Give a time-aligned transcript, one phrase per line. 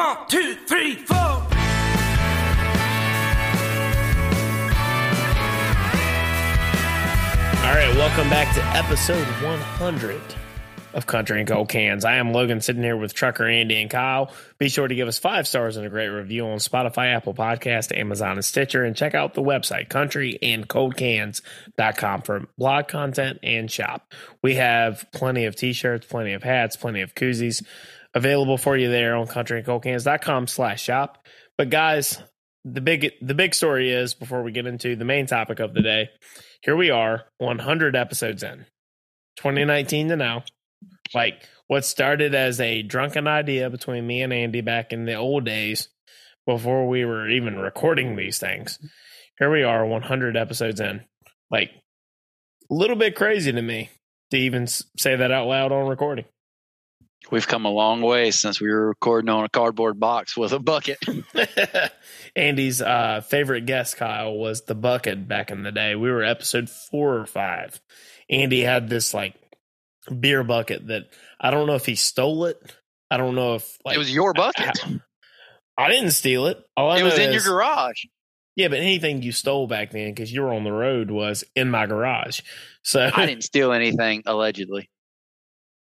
[0.00, 1.16] One, two, three, four.
[1.16, 1.46] All
[7.76, 10.22] right, welcome back to episode 100
[10.94, 12.06] of Country and Cold Cans.
[12.06, 14.32] I am Logan sitting here with Trucker Andy and Kyle.
[14.56, 17.94] Be sure to give us five stars and a great review on Spotify, Apple Podcast,
[17.94, 18.84] Amazon, and Stitcher.
[18.84, 24.14] And check out the website, countryandcoldcans.com for blog content and shop.
[24.42, 27.62] We have plenty of t-shirts, plenty of hats, plenty of koozies
[28.14, 31.24] available for you there on countryandcoldcans.com slash shop.
[31.56, 32.18] But guys,
[32.64, 35.82] the big the big story is before we get into the main topic of the
[35.82, 36.10] day,
[36.62, 38.66] here we are 100 episodes in
[39.36, 40.44] 2019 to now.
[41.14, 45.44] Like what started as a drunken idea between me and andy back in the old
[45.44, 45.88] days
[46.46, 48.78] before we were even recording these things
[49.40, 51.00] here we are 100 episodes in.
[51.50, 51.70] Like
[52.70, 53.90] a little bit crazy to me
[54.30, 56.26] to even say that out loud on recording
[57.30, 60.58] We've come a long way since we were recording on a cardboard box with a
[60.58, 60.98] bucket.
[62.36, 65.94] Andy's uh, favorite guest, Kyle, was the bucket back in the day.
[65.94, 67.80] We were episode four or five.
[68.28, 69.34] Andy had this like
[70.18, 72.56] beer bucket that I don't know if he stole it.
[73.10, 74.78] I don't know if like it was your bucket.
[75.76, 76.62] I didn't steal it.
[76.76, 78.04] All I It was in your garage.
[78.56, 81.70] Yeah, but anything you stole back then because you were on the road was in
[81.70, 82.40] my garage.
[82.82, 84.90] So I didn't steal anything, allegedly.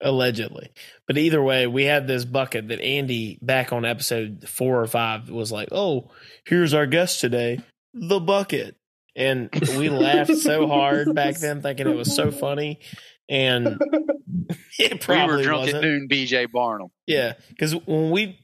[0.00, 0.70] Allegedly.
[1.06, 5.30] But either way, we had this bucket that Andy back on episode four or five
[5.30, 6.10] was like, "Oh,
[6.46, 7.60] here's our guest today,
[7.92, 8.76] the bucket,"
[9.16, 12.80] and we laughed so hard back then, thinking it was so funny,
[13.28, 13.78] and
[14.78, 15.84] it We probably were drunk wasn't.
[15.84, 16.88] at noon, BJ Barnum.
[17.06, 18.38] Yeah, because when we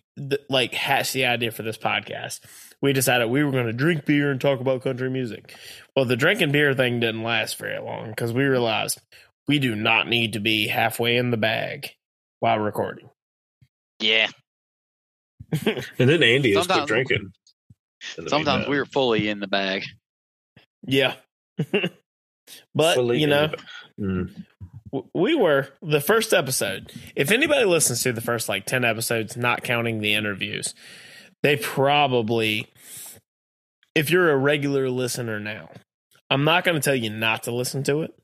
[0.48, 2.40] like hatched the idea for this podcast,
[2.82, 5.54] we decided we were going to drink beer and talk about country music.
[5.96, 9.00] Well, the drinking beer thing didn't last very long because we realized
[9.50, 11.90] we do not need to be halfway in the bag
[12.38, 13.10] while recording.
[13.98, 14.28] Yeah.
[15.98, 17.32] And then Andy is quit Sometimes- drinking.
[18.28, 19.82] Sometimes we're fully in the bag.
[20.86, 21.14] Yeah,
[22.74, 23.50] but Fully you know,
[24.00, 24.44] Mm.
[25.12, 26.92] we were the first episode.
[27.16, 30.74] If anybody listens to the first like 10 episodes, not counting the interviews,
[31.42, 32.68] they probably,
[33.96, 35.70] if you're a regular listener now,
[36.30, 38.14] I'm not going to tell you not to listen to it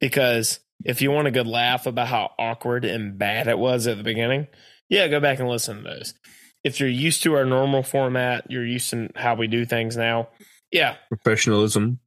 [0.00, 3.96] because if you want a good laugh about how awkward and bad it was at
[3.96, 4.46] the beginning,
[4.88, 6.14] yeah, go back and listen to those.
[6.64, 10.28] If you're used to our normal format, you're used to how we do things now.
[10.70, 11.98] Yeah, Professionalism.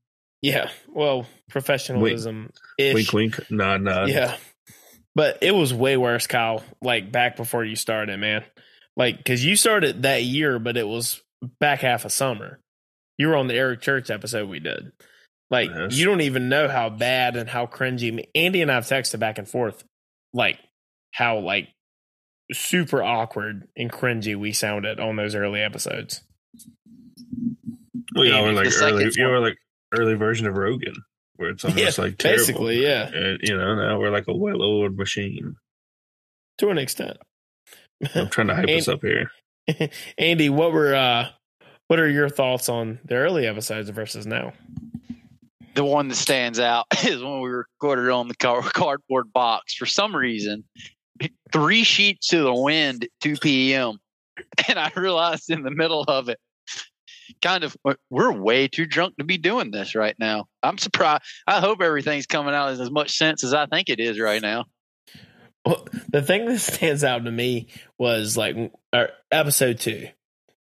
[0.42, 0.70] yeah.
[0.88, 2.52] Well, professionalism.
[2.80, 3.52] Wink, wink.
[3.52, 4.10] Nod, nod.
[4.10, 4.36] Yeah.
[5.16, 8.44] But it was way worse, Kyle, like back before you started, man.
[8.96, 11.22] Like, because you started that year, but it was
[11.60, 12.60] back half of summer.
[13.18, 14.92] You were on the Eric Church episode we did.
[15.52, 15.98] Like, Yes.
[15.98, 18.24] you don't even know how bad and how cringy.
[18.34, 19.84] Andy and I have texted back and forth,
[20.34, 20.58] like,
[21.14, 21.68] how, like,
[22.54, 26.22] super awkward and cringy we sounded on those early episodes.
[28.16, 29.10] Well, y'all were Maybe like early.
[29.16, 29.32] You one.
[29.32, 29.58] were like
[29.94, 30.96] early version of Rogan,
[31.36, 32.40] where it's almost yeah, like terrible.
[32.42, 35.56] basically, yeah, And, you know, now we're like a well-oiled machine.
[36.58, 37.18] to an extent.
[38.16, 39.32] I'm trying to hype And- us up here.
[40.18, 41.30] Andy, what were uh
[41.88, 44.54] what are your thoughts on the early episodes versus now?
[45.74, 49.74] The one that stands out is when we recorded on the cardboard box.
[49.76, 50.64] For some reason,
[51.52, 53.98] three sheets to the wind at 2 p.m.
[54.68, 56.40] And I realized in the middle of it,
[57.44, 57.76] kind of,
[58.10, 60.46] we're way too drunk to be doing this right now.
[60.64, 61.24] I'm surprised.
[61.46, 64.42] I hope everything's coming out as, as much sense as I think it is right
[64.42, 64.66] now.
[65.66, 67.68] Well, the thing that stands out to me
[68.00, 68.56] was like
[68.94, 70.08] our episode two.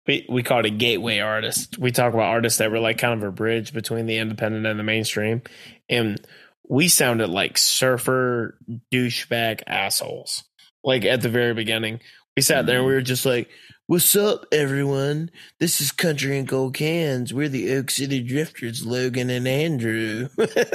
[0.08, 1.78] We we called it a gateway artist.
[1.78, 4.78] We talk about artists that were like kind of a bridge between the independent and
[4.80, 5.41] the mainstream,
[5.90, 6.19] and
[6.68, 8.58] we sounded like surfer
[8.91, 10.44] douchebag assholes.
[10.84, 12.02] Like at the very beginning,
[12.36, 13.50] we sat there and we were just like,
[13.88, 15.31] "What's up, everyone?
[15.62, 17.34] This is Country and Cold Cans.
[17.34, 20.28] We're the Oak City Drifters, Logan and Andrew."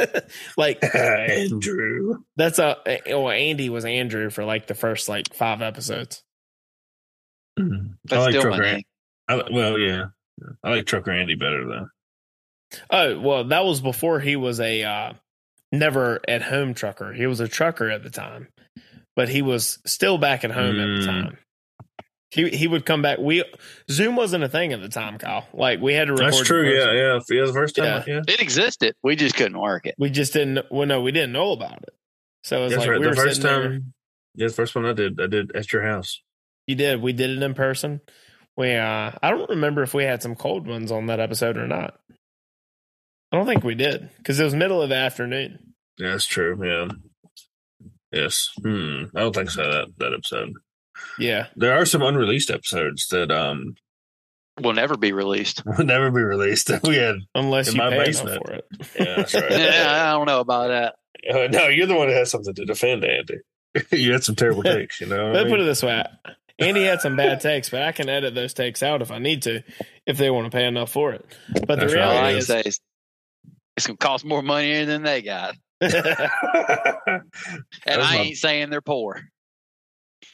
[0.56, 2.14] like Andrew.
[2.36, 2.78] that's a
[3.08, 6.22] well, Andy was Andrew for like the first like five episodes.
[7.58, 7.90] Mm.
[7.90, 8.62] I That's like still my Trucker.
[8.62, 8.82] name.
[9.28, 9.44] Andy.
[9.44, 10.04] I, well, yeah.
[10.62, 11.86] I like Trucker Andy better though.
[12.90, 15.12] Oh well, that was before he was a uh,
[15.72, 17.12] never at home trucker.
[17.12, 18.48] He was a trucker at the time,
[19.16, 21.06] but he was still back at home at the Mm.
[21.06, 21.38] time.
[22.30, 23.18] He he would come back.
[23.18, 23.42] We
[23.90, 25.48] Zoom wasn't a thing at the time, Kyle.
[25.54, 26.26] Like we had to record.
[26.26, 26.68] That's in true.
[26.70, 27.18] Yeah, yeah.
[27.30, 28.04] Yeah, the first time.
[28.06, 28.14] Yeah.
[28.16, 28.20] Yeah.
[28.34, 28.94] It existed.
[29.02, 29.94] We just couldn't work it.
[29.98, 30.66] We just didn't.
[30.70, 31.94] Well, no, we didn't know about it.
[32.44, 33.00] So it was That's like right.
[33.00, 33.62] we the were first time.
[33.62, 33.80] there-
[34.34, 36.22] Yeah, the first one I did, I did at your house.
[36.66, 37.00] You did.
[37.00, 38.02] We did it in person.
[38.58, 41.68] We uh I don't remember if we had some cold ones on that episode or
[41.68, 41.98] not.
[43.30, 45.74] I don't think we did because it was middle of the afternoon.
[45.96, 46.58] Yeah, that's true.
[46.66, 46.88] Yeah.
[48.10, 48.50] Yes.
[48.60, 49.04] Hmm.
[49.14, 49.62] I don't think so.
[49.62, 50.54] That that episode.
[51.20, 51.46] Yeah.
[51.54, 53.76] There are some unreleased episodes that um
[54.60, 55.62] Will never be released.
[55.78, 56.68] will never be released.
[56.82, 58.42] we had Unless In you my pay basement.
[58.44, 58.64] for it.
[58.98, 59.50] yeah, that's right.
[59.52, 60.94] yeah, I don't know about that.
[61.32, 63.34] Uh, no, you're the one that has something to defend, Andy.
[63.92, 65.26] you had some terrible takes, you know.
[65.26, 66.04] what Let's put it this way.
[66.58, 69.42] Andy had some bad takes, but I can edit those takes out if I need
[69.42, 69.62] to,
[70.06, 71.24] if they want to pay enough for it.
[71.66, 72.04] But That's the right.
[72.04, 72.80] All I reality can is, say is
[73.76, 75.94] it's gonna cost more money than they got, and
[77.06, 77.20] I
[77.86, 79.22] my- ain't saying they're poor.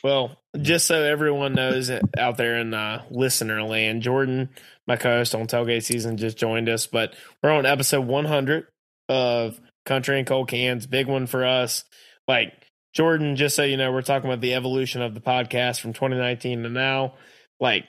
[0.02, 4.48] well, just so everyone knows out there in uh, listener land, Jordan,
[4.86, 6.86] my co-host on Tailgate Season, just joined us.
[6.86, 8.66] But we're on episode 100
[9.08, 10.86] of Country and Cold Cans.
[10.86, 11.84] Big one for us.
[12.26, 12.52] Like
[12.94, 16.62] Jordan, just so you know, we're talking about the evolution of the podcast from 2019
[16.62, 17.14] to now.
[17.60, 17.86] Like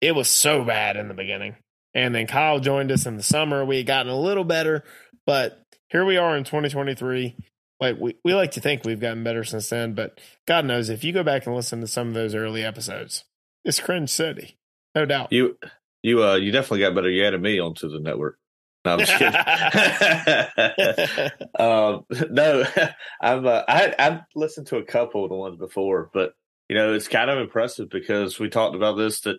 [0.00, 1.56] it was so bad in the beginning.
[1.94, 3.64] And then Kyle joined us in the summer.
[3.64, 4.82] We had gotten a little better,
[5.26, 7.36] but here we are in 2023.
[7.80, 11.04] Like we, we like to think we've gotten better since then, but God knows if
[11.04, 13.24] you go back and listen to some of those early episodes,
[13.64, 14.56] it's cringe city.
[14.94, 15.32] No doubt.
[15.32, 15.56] You
[16.02, 17.10] you uh you definitely got better.
[17.10, 18.38] You added me onto the network.
[18.84, 19.34] No, I'm just kidding.
[21.58, 22.64] um, no,
[23.20, 26.32] I'm uh, I I've listened to a couple of the ones before, but
[26.68, 29.36] you know it's kind of impressive because we talked about this that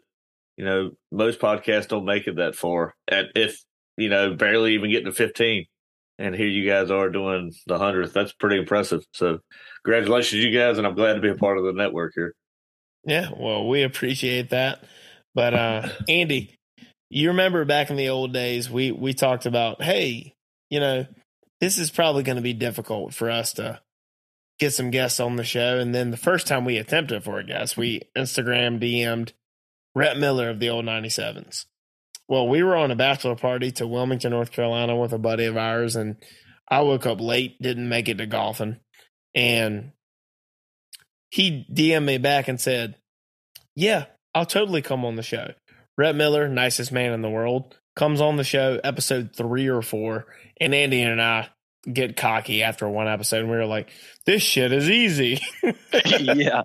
[0.56, 3.60] you know most podcasts don't make it that far, and if
[3.98, 5.66] you know barely even getting to 15,
[6.19, 8.13] and here you guys are doing the hundredth.
[8.13, 9.04] That's pretty impressive.
[9.12, 9.39] So
[9.84, 12.34] congratulations, you guys, and I'm glad to be a part of the network here.
[13.04, 14.86] Yeah, well, we appreciate that.
[15.36, 16.56] But uh Andy,
[17.13, 20.36] you remember back in the old days we we talked about, hey,
[20.69, 21.06] you know,
[21.62, 23.80] this is probably going to be difficult for us to
[24.60, 27.44] get some guests on the show and then the first time we attempted for a
[27.44, 29.33] guest, we Instagram DM'd
[29.95, 31.65] Rhett Miller of the old 97s.
[32.27, 35.57] Well, we were on a bachelor party to Wilmington, North Carolina with a buddy of
[35.57, 36.15] ours and
[36.68, 38.77] I woke up late, didn't make it to golfing.
[39.36, 39.92] And
[41.30, 42.95] he DM'd me back and said,
[43.75, 45.54] Yeah, I'll totally come on the show.
[45.98, 50.25] Rhett Miller, nicest man in the world, comes on the show, episode three or four,
[50.60, 51.50] and Andy and I
[51.92, 53.90] get cocky after one episode, and we were like,
[54.25, 55.40] This shit is easy.
[56.19, 56.63] yeah,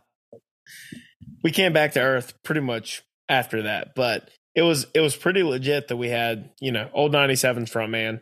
[1.42, 5.42] we came back to earth pretty much after that, but it was it was pretty
[5.42, 8.20] legit that we had, you know, old 97's front man,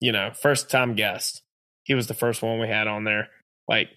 [0.00, 1.42] you know, first time guest.
[1.84, 3.28] He was the first one we had on there.
[3.68, 3.88] Like,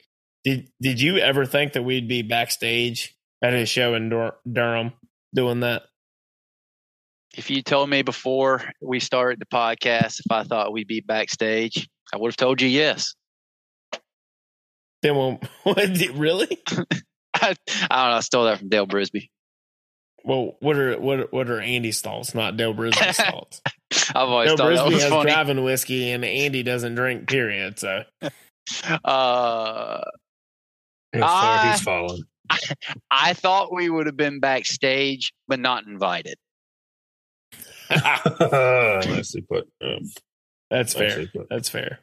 [0.43, 4.93] did did you ever think that we'd be backstage at his show in Dur- Durham
[5.33, 5.83] doing that?
[7.37, 11.87] If you told me before we started the podcast if I thought we'd be backstage,
[12.13, 13.13] I would have told you yes.
[15.01, 16.57] Then when what did, really?
[17.35, 18.17] I, I don't know.
[18.17, 19.29] I stole that from Dale Brisby.
[20.23, 23.61] Well, what are what what are Andy's thoughts, not Dale Brisby's thoughts?
[24.15, 25.31] I've always Dale thought that was has funny.
[25.31, 27.27] driving whiskey, and Andy doesn't drink.
[27.29, 27.77] Period.
[27.79, 28.03] So
[29.03, 30.03] Uh, How
[31.13, 32.23] I- he's fallen.
[33.11, 36.35] I thought we would have been backstage, but not invited.
[39.09, 39.67] Nicely put.
[39.83, 40.11] Um,
[40.69, 41.27] that's fair.
[41.27, 41.47] put.
[41.49, 41.99] That's fair.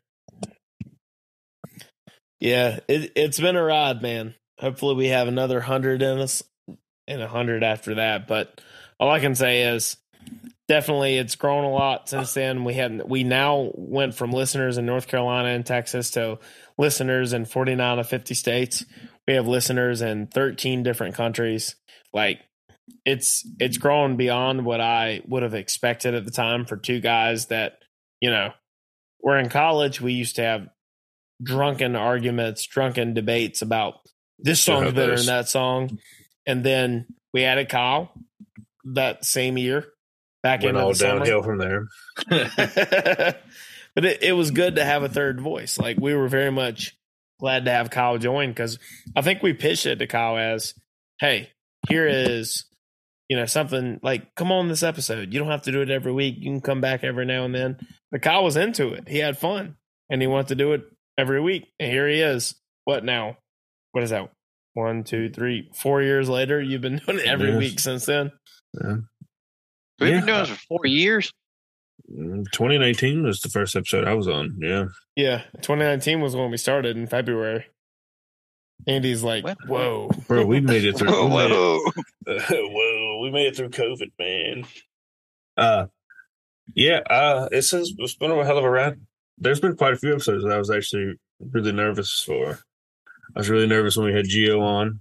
[2.41, 4.35] Yeah, it, it's been a ride, man.
[4.59, 6.43] Hopefully, we have another hundred in us
[7.07, 8.27] and a hundred after that.
[8.27, 8.61] But
[8.99, 9.97] all I can say is,
[10.69, 12.65] definitely, it's grown a lot since then.
[12.65, 16.39] We had we now went from listeners in North Carolina and Texas to
[16.79, 18.85] listeners in forty nine of fifty states.
[19.27, 21.77] We have listeners in thirteen different countries.
[22.13, 22.41] Like
[23.05, 27.47] it's it's grown beyond what I would have expected at the time for two guys
[27.47, 27.79] that
[28.21, 28.53] you know
[29.21, 30.01] were in college.
[30.01, 30.69] We used to have
[31.43, 33.95] drunken arguments, drunken debates about
[34.39, 35.99] this song's better than that song,
[36.47, 38.13] and then we added Kyle
[38.85, 39.87] that same year
[40.43, 41.19] back in all the summer.
[41.19, 41.87] downhill from there.
[43.95, 45.79] but it, it was good to have a third voice.
[45.79, 46.97] Like we were very much
[47.41, 48.79] glad to have Kyle join because
[49.17, 50.75] I think we pitched it to Kyle as,
[51.19, 51.51] "Hey,
[51.89, 52.65] here is."
[53.33, 55.33] You know, something like, come on this episode.
[55.33, 56.35] You don't have to do it every week.
[56.37, 57.79] You can come back every now and then.
[58.11, 59.09] But Kyle was into it.
[59.09, 59.77] He had fun
[60.11, 60.83] and he wanted to do it
[61.17, 61.73] every week.
[61.81, 62.55] And here he is.
[62.85, 63.39] What now?
[63.93, 64.31] What is that?
[64.75, 66.61] One, two, three, four years later.
[66.61, 67.59] You've been doing it every Yes.
[67.59, 68.33] week since then.
[68.75, 68.97] We've Yeah.
[70.19, 71.33] been doing this for four years.
[72.15, 74.59] Mm, 2019 was the first episode I was on.
[74.61, 74.89] Yeah.
[75.17, 75.45] Yeah.
[75.63, 77.65] 2019 was when we started in February.
[78.87, 79.59] Andy's like, What?
[79.67, 80.11] whoa.
[80.27, 81.11] Bro, we made it through.
[81.11, 82.69] Whoa, we made whoa.
[82.69, 84.65] Whoa, we made it through COVID, man.
[85.57, 85.87] Uh,
[86.75, 89.01] yeah, uh, it says it's been a hell of a ride.
[89.39, 92.59] There's been quite a few episodes that I was actually really nervous for.
[93.35, 95.01] I was really nervous when we had Geo on.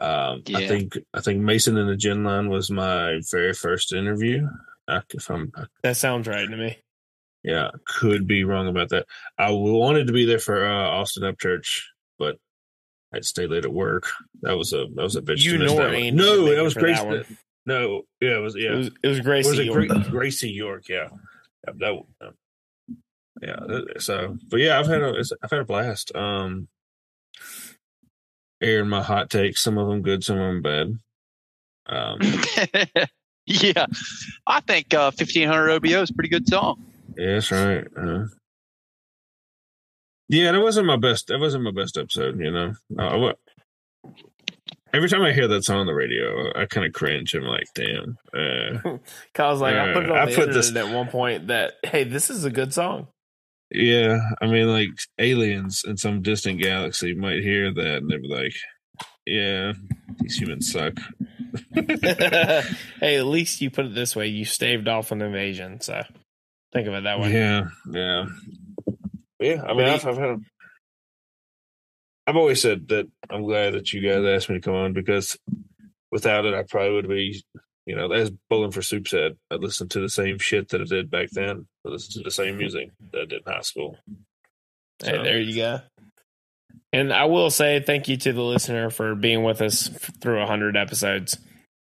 [0.00, 4.48] Um, I think I think Mason in the Gen Line was my very first interview.
[4.86, 6.78] I, if I'm, I, That sounds right to me.
[7.42, 9.06] yeah, could be wrong about that.
[9.36, 11.82] I wanted to be there for uh, Austin Upchurch,
[12.18, 12.36] but
[13.12, 14.04] I had to stay late at work.
[14.42, 15.42] That was a that was a bitch.
[15.42, 15.94] You to miss nor that one.
[15.94, 17.02] Andy no, that it was for Gracie.
[17.04, 17.26] that.
[17.66, 18.72] No, yeah, it was yeah.
[18.72, 19.48] It was it was Gracie.
[19.50, 19.88] was it York.
[19.88, 20.88] Gra- Gracie York?
[20.88, 21.08] Yeah,
[21.66, 22.04] yeah, that, one,
[23.42, 23.56] yeah.
[23.68, 23.82] yeah.
[23.98, 26.14] So, but yeah, I've had a it's- I've had a blast.
[26.14, 26.68] Um,
[28.62, 29.62] airing my hot takes.
[29.62, 30.98] Some of them good, some of them bad.
[31.86, 32.18] Um,
[33.46, 33.86] yeah,
[34.46, 36.84] I think uh, 1500 OBO is a pretty good song.
[37.16, 37.86] yeah, that's right.
[37.96, 38.24] Uh,
[40.28, 41.28] yeah, that wasn't my best.
[41.28, 42.38] That wasn't my best episode.
[42.40, 43.32] You know, uh?
[44.94, 47.34] Every time I hear that song on the radio, I kind of cringe.
[47.34, 48.16] I'm like, damn.
[48.32, 48.96] Uh,
[49.34, 51.48] Kyle's like, I put it on Uh, I the put internet this- at one point
[51.48, 53.08] that hey, this is a good song.
[53.70, 58.28] Yeah, I mean, like aliens in some distant galaxy might hear that and they'd be
[58.28, 58.54] like,
[59.26, 59.74] "Yeah,
[60.20, 60.94] these humans suck."
[61.74, 65.82] hey, at least you put it this way: you staved off an invasion.
[65.82, 66.02] So
[66.72, 67.30] think of it that way.
[67.34, 68.24] Yeah, yeah,
[69.40, 69.62] yeah.
[69.62, 70.30] I mean, I've, I've had.
[70.30, 70.38] A,
[72.26, 75.38] I've always said that I'm glad that you guys asked me to come on because
[76.10, 77.42] without it, I probably would be,
[77.86, 80.84] you know, as Bowling for Soup said, I listened to the same shit that I
[80.84, 81.66] did back then.
[81.86, 83.96] I listened to the same music that I did in high school.
[85.02, 85.80] Hey, there you go.
[86.92, 89.88] And I will say thank you to the listener for being with us
[90.20, 91.38] through 100 episodes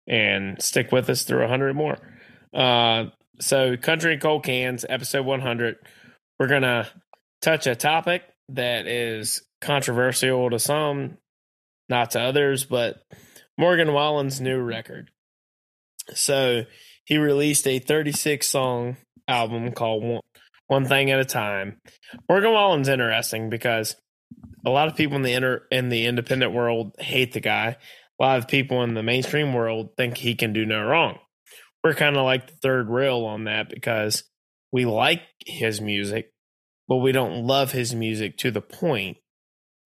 [0.07, 1.97] and stick with us through 100 more.
[2.53, 3.05] Uh,
[3.39, 5.75] so, Country and Cold Cans, episode 100.
[6.39, 6.87] We're going to
[7.45, 11.17] touch a topic that is controversial to some,
[11.87, 13.03] not to others, but
[13.55, 15.11] Morgan Wallen's new record.
[16.13, 16.63] So,
[17.05, 18.97] he released a 36 song
[19.27, 20.21] album called One,
[20.67, 21.77] One Thing at a Time.
[22.27, 23.95] Morgan Wallen's interesting because
[24.65, 27.77] a lot of people in the inter, in the independent world hate the guy.
[28.19, 31.19] A lot of people in the mainstream world think he can do no wrong.
[31.83, 34.23] We're kind of like the third rail on that because
[34.71, 36.31] we like his music,
[36.87, 39.17] but we don't love his music to the point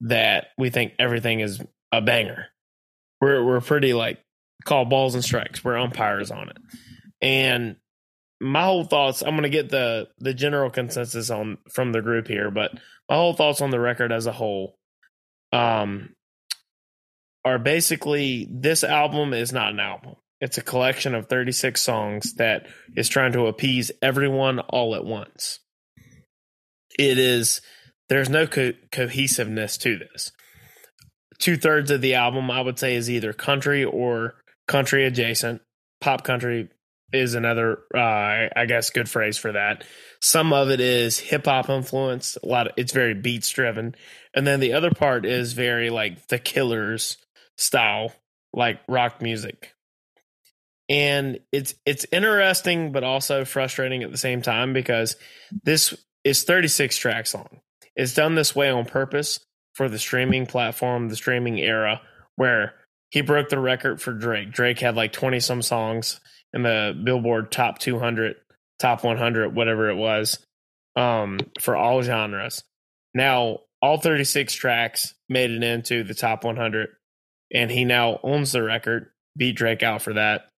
[0.02, 2.48] that we think everything is a banger.
[3.22, 4.20] We're we're pretty like
[4.66, 5.64] call balls and strikes.
[5.64, 6.58] We're umpires on it.
[7.22, 7.76] And
[8.40, 12.28] my whole thoughts i'm going to get the the general consensus on from the group
[12.28, 12.72] here but
[13.10, 14.78] my whole thoughts on the record as a whole
[15.52, 16.10] um
[17.44, 22.68] are basically this album is not an album it's a collection of 36 songs that
[22.96, 25.60] is trying to appease everyone all at once
[27.00, 27.62] it is
[28.10, 30.32] there's no co- cohesiveness to this
[31.40, 34.36] two-thirds of the album i would say is either country or
[34.68, 35.62] country adjacent
[36.02, 36.70] pop country
[37.12, 39.84] is another uh, I guess good phrase for that.
[40.22, 42.38] Some of it is hip hop influence.
[42.44, 43.96] A lot of it's very beats driven,
[44.36, 47.18] and then the other part is very like the Killers
[47.58, 48.14] style,
[48.54, 49.74] like rock music.
[50.88, 55.16] And it's it's interesting, but also frustrating at the same time because
[55.64, 57.62] this is 36 tracks long.
[57.96, 59.40] It's done this way on purpose
[59.74, 62.02] for the streaming platform, the streaming era,
[62.36, 62.74] where
[63.12, 64.52] he broke the record for Drake.
[64.52, 66.20] Drake had like 20 some songs
[66.54, 68.36] in the Billboard Top 200,
[68.80, 70.40] Top 100, whatever it was,
[70.96, 72.64] um, for all genres.
[73.14, 76.90] Now, all 36 tracks made it into the top 100,
[77.54, 79.12] and he now owns the record.
[79.38, 80.50] Beat Drake out for that.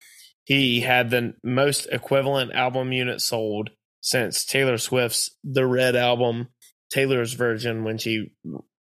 [0.45, 3.69] He had the most equivalent album unit sold
[4.01, 6.49] since Taylor Swift's The Red album,
[6.91, 8.33] Taylor's version when she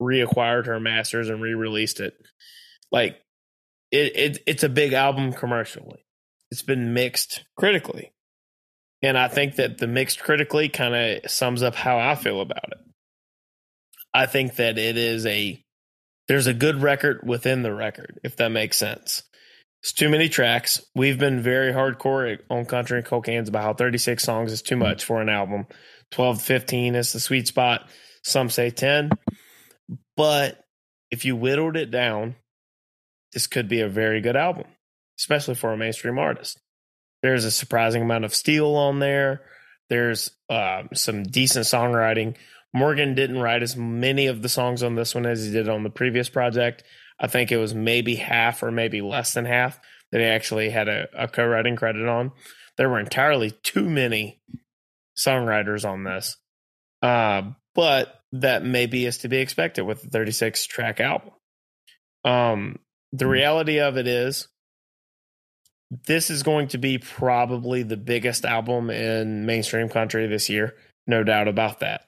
[0.00, 2.14] reacquired her masters and re-released it.
[2.92, 3.16] Like
[3.90, 6.06] it, it it's a big album commercially
[6.50, 8.12] it's been mixed critically.
[9.02, 12.72] And I think that the mixed critically kind of sums up how I feel about
[12.72, 12.78] it.
[14.14, 15.62] I think that it is a
[16.28, 19.22] there's a good record within the record, if that makes sense.
[19.86, 20.84] It's too many tracks.
[20.96, 24.76] We've been very hardcore on Country and Cold Cans about how 36 songs is too
[24.76, 25.66] much for an album.
[26.10, 27.88] 12 to 15 is the sweet spot.
[28.24, 29.10] Some say 10.
[30.16, 30.60] But
[31.12, 32.34] if you whittled it down,
[33.32, 34.66] this could be a very good album
[35.18, 36.60] especially for a mainstream artist.
[37.22, 39.42] There's a surprising amount of steel on there.
[39.88, 42.36] There's um, some decent songwriting.
[42.74, 45.82] Morgan didn't write as many of the songs on this one as he did on
[45.82, 46.82] the previous project.
[47.18, 49.80] I think it was maybe half or maybe less than half
[50.12, 52.32] that he actually had a, a co writing credit on.
[52.76, 54.40] There were entirely too many
[55.16, 56.36] songwriters on this.
[57.02, 61.30] Uh, but that maybe is to be expected with a 36 track album.
[62.24, 62.78] Um,
[63.12, 64.48] the reality of it is,
[66.06, 70.74] this is going to be probably the biggest album in mainstream country this year.
[71.06, 72.06] No doubt about that.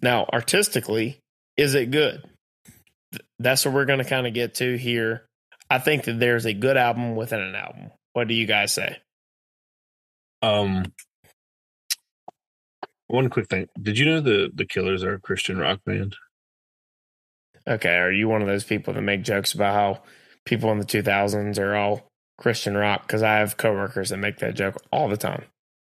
[0.00, 1.20] Now, artistically,
[1.56, 2.28] is it good?
[3.12, 5.26] Th- That's what we're going to kind of get to here.
[5.70, 7.90] I think that there's a good album within an album.
[8.12, 8.98] What do you guys say?
[10.42, 10.92] Um,
[13.06, 16.16] one quick thing: Did you know the the Killers are a Christian rock band?
[17.66, 20.02] Okay, are you one of those people that make jokes about how
[20.44, 23.06] people in the 2000s are all Christian rock?
[23.06, 25.44] Because I have coworkers that make that joke all the time.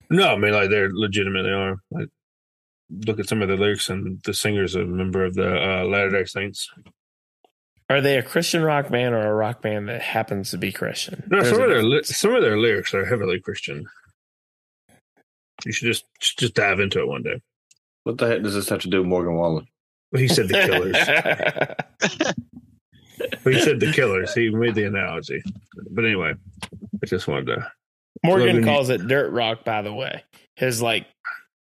[0.09, 1.75] No, I mean like they're legitimately are.
[1.91, 2.07] Like,
[2.89, 6.09] look at some of the lyrics, and the singer's a member of the uh, Latter
[6.09, 6.69] Day Saints.
[7.89, 11.24] Are they a Christian rock band or a rock band that happens to be Christian?
[11.27, 13.88] No, There's some of their li- some of their lyrics are heavily Christian.
[15.65, 17.41] You should just just dive into it one day.
[18.03, 19.67] What the heck does this have to do with Morgan Wallen?
[20.15, 20.96] He said the Killers.
[23.43, 24.34] But he said the Killers.
[24.34, 25.41] He made the analogy.
[25.91, 26.34] But anyway,
[27.01, 27.72] I just wanted to.
[28.24, 30.24] Morgan Logan, you- calls it dirt rock, by the way.
[30.55, 31.05] His like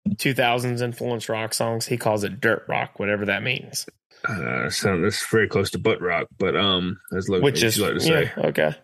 [0.09, 3.85] 2000s influenced rock songs, he calls it dirt rock, whatever that means.
[4.27, 7.81] Uh, sound it's very close to butt rock, but um, as Logan Which used is
[7.83, 8.75] like to say, yeah, okay.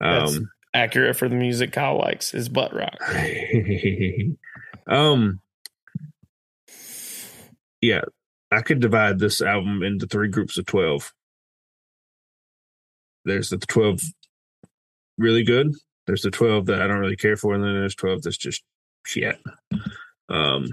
[0.00, 2.98] that's- um, Accurate for the music Kyle likes is butt rock.
[4.86, 5.40] um,
[7.80, 8.02] yeah,
[8.50, 11.14] I could divide this album into three groups of twelve.
[13.24, 14.00] There's the twelve
[15.16, 15.72] really good.
[16.06, 18.62] There's the twelve that I don't really care for, and then there's twelve that's just
[19.06, 19.38] shit.
[20.28, 20.68] Um,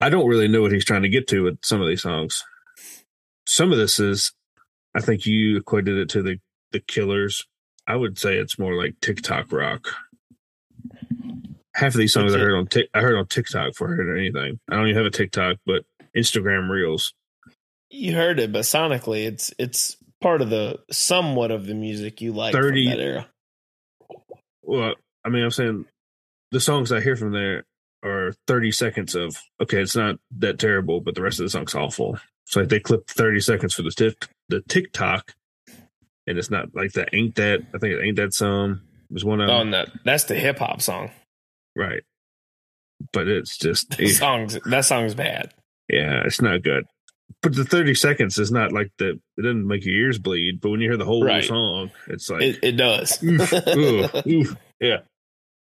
[0.00, 2.42] I don't really know what he's trying to get to with some of these songs.
[3.46, 4.32] Some of this is,
[4.94, 6.38] I think you equated it to the
[6.72, 7.46] the Killers.
[7.86, 9.88] I would say it's more like TikTok rock.
[11.74, 12.44] Half of these songs I What's it?
[12.44, 14.60] heard on I heard on TikTok for heard anything.
[14.68, 15.84] I don't even have a TikTok, but
[16.16, 17.14] Instagram Reels.
[17.90, 22.32] You heard it, but sonically, it's it's part of the somewhat of the music you
[22.32, 23.26] like 30 from that era.
[24.62, 24.94] Well,
[25.24, 25.86] I mean, I'm saying
[26.50, 27.64] the songs I hear from there
[28.04, 31.74] are 30 seconds of okay, it's not that terrible, but the rest of the song's
[31.74, 32.18] awful.
[32.46, 35.32] So like they clip 30 seconds for the tick, the TikTok,
[36.26, 37.10] and it's not like that.
[37.12, 37.60] Ain't that?
[37.74, 38.80] I think it ain't that song.
[39.10, 41.10] was one of Oh, no, that's the hip hop song.
[41.76, 42.02] right?
[43.12, 44.12] But it's just The eh.
[44.12, 45.52] songs that song's bad.
[45.88, 46.84] yeah, it's not good.
[47.40, 50.60] But the 30 seconds is not like the it doesn't make your ears bleed.
[50.60, 51.44] But when you hear the whole Right.
[51.44, 53.20] song, it's like It, it does.
[53.24, 54.56] oof, oof, oof.
[54.80, 54.98] yeah.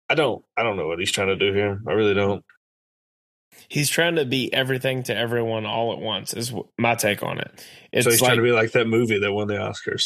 [0.09, 1.79] I don't I don't know what he's trying to do here.
[1.87, 2.43] I really don't.
[3.67, 6.33] He's trying to be everything to everyone all at once.
[6.33, 7.65] Is my take on it.
[7.91, 10.05] It's so he's like trying to be like that movie that won the Oscars.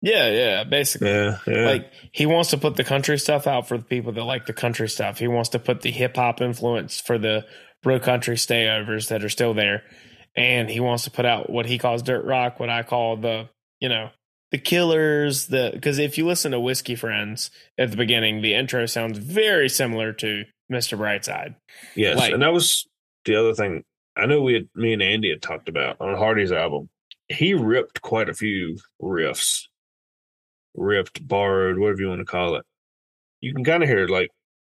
[0.00, 1.08] yeah, yeah, basically.
[1.10, 1.66] Yeah, yeah.
[1.66, 4.52] Like he wants to put the country stuff out for the people that like the
[4.52, 5.18] country stuff.
[5.18, 7.44] He wants to put the hip hop influence for the
[7.82, 9.82] bro country stayovers that are still there,
[10.36, 13.48] and he wants to put out what he calls dirt rock, what I call the
[13.80, 14.10] you know
[14.50, 15.46] the killers.
[15.46, 19.68] The because if you listen to Whiskey Friends at the beginning, the intro sounds very
[19.68, 20.96] similar to Mr.
[20.98, 21.56] Brightside.
[21.94, 22.86] yes, like- and that was
[23.24, 23.84] the other thing.
[24.16, 26.88] I know we had me and Andy had talked about on Hardy's album.
[27.28, 29.62] He ripped quite a few riffs,
[30.74, 32.64] ripped, borrowed, whatever you want to call it.
[33.40, 34.30] You can kind of hear like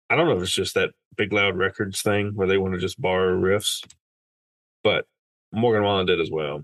[0.09, 2.79] I don't know if it's just that Big Loud Records thing where they want to
[2.79, 3.83] just borrow riffs,
[4.83, 5.05] but
[5.51, 6.61] Morgan Wallen did as well.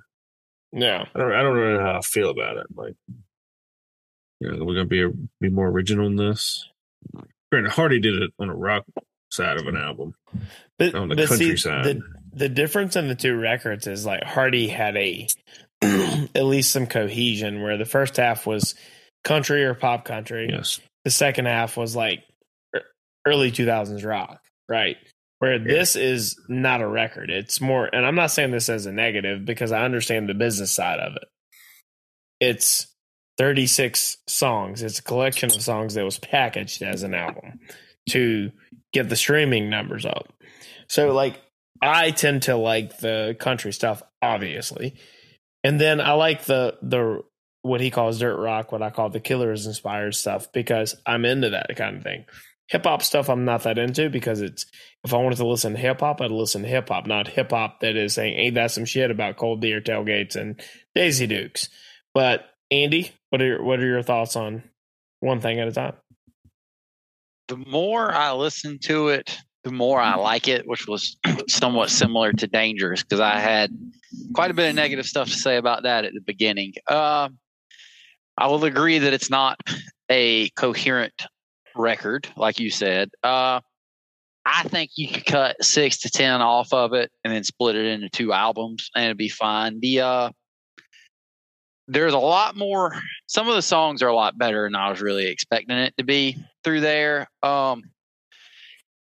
[0.71, 2.67] Yeah, I don't I don't know how I feel about it.
[2.75, 2.95] Like,
[4.39, 5.05] you know, we're gonna be
[5.39, 6.67] be more original in this.
[7.51, 8.83] Granted, Hardy did it on a rock
[9.31, 10.13] side of an album.
[10.77, 11.85] but, On the but see, countryside.
[11.85, 12.01] the
[12.33, 15.27] the difference in the two records is like Hardy had a
[15.81, 18.75] at least some cohesion where the first half was
[19.23, 20.49] country or pop country.
[20.51, 22.23] Yes, The second half was like
[23.25, 24.97] early 2000s rock, right?
[25.39, 27.29] Where this is not a record.
[27.29, 30.71] It's more, and I'm not saying this as a negative because I understand the business
[30.71, 31.25] side of it.
[32.39, 32.87] It's
[33.37, 34.81] 36 songs.
[34.81, 37.59] It's a collection of songs that was packaged as an album
[38.09, 38.51] to
[38.93, 40.33] get the streaming numbers up.
[40.87, 41.41] So, like,
[41.81, 44.95] I tend to like the country stuff, obviously,
[45.63, 47.21] and then I like the the
[47.61, 51.49] what he calls dirt rock, what I call the Killers inspired stuff, because I'm into
[51.51, 52.25] that kind of thing.
[52.69, 54.65] Hip hop stuff, I'm not that into because it's
[55.03, 57.51] if I wanted to listen to hip hop, I'd listen to hip hop, not hip
[57.51, 60.61] hop that is saying, "Ain't that some shit about cold beer tailgates and
[60.95, 61.69] Daisy Dukes?"
[62.13, 64.63] But Andy, what are your, what are your thoughts on
[65.19, 65.93] one thing at a time?
[67.47, 72.31] The more I listen to it, the more I like it, which was somewhat similar
[72.33, 73.71] to Dangerous because I had
[74.33, 76.73] quite a bit of negative stuff to say about that at the beginning.
[76.87, 77.29] Uh,
[78.37, 79.59] I will agree that it's not
[80.09, 81.25] a coherent
[81.75, 83.09] record, like you said.
[83.23, 83.59] Uh,
[84.45, 87.85] I think you could cut six to ten off of it and then split it
[87.85, 89.79] into two albums, and it'd be fine.
[89.81, 90.29] The uh,
[91.87, 92.93] there's a lot more.
[93.27, 96.03] Some of the songs are a lot better than I was really expecting it to
[96.03, 97.29] be through there.
[97.43, 97.83] Um,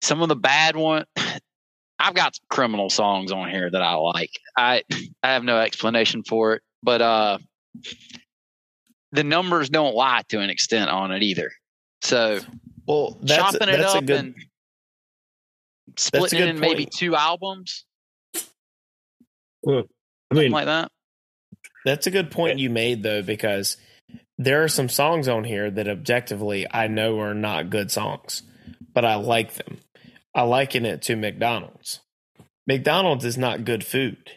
[0.01, 1.05] some of the bad one,
[1.99, 4.31] I've got some criminal songs on here that I like.
[4.57, 4.83] I
[5.23, 7.39] I have no explanation for it, but uh,
[9.13, 11.53] the numbers don't lie to an extent on it either.
[12.03, 12.41] So
[12.87, 14.19] Well, that's chopping it that's a up good.
[14.19, 14.35] and
[15.97, 17.85] splitting it in maybe two albums,
[19.63, 19.85] well,
[20.31, 20.91] I something mean, like that.
[21.85, 23.77] That's a good point you made though, because
[24.39, 28.43] there are some songs on here that objectively I know are not good songs,
[28.93, 29.79] but I like them.
[30.35, 32.01] I liken it to McDonald's.
[32.67, 34.31] McDonald's is not good food,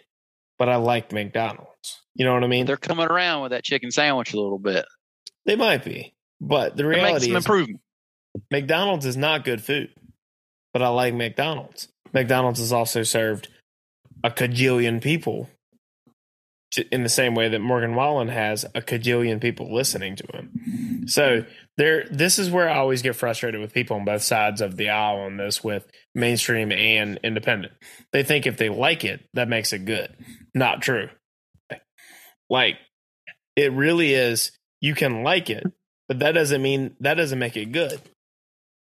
[0.57, 2.01] but I like McDonald's.
[2.15, 2.65] You know what I mean?
[2.65, 4.85] They're coming around with that chicken sandwich a little bit.
[5.45, 7.81] They might be, but the reality is improvement.
[8.51, 9.89] McDonald's is not good food,
[10.73, 11.87] but I like McDonald's.
[12.13, 13.47] McDonald's has also served
[14.23, 15.49] a cajillion people
[16.75, 21.07] to- in the same way that Morgan Wallen has a cajillion people listening to him.
[21.07, 21.45] So
[21.77, 24.89] there, this is where I always get frustrated with people on both sides of the
[24.89, 27.73] aisle on this with mainstream and independent.
[28.13, 30.15] They think if they like it, that makes it good.
[30.53, 31.09] Not true.
[32.49, 32.77] Like
[33.55, 34.51] it really is.
[34.81, 35.65] You can like it,
[36.07, 38.01] but that doesn't mean that doesn't make it good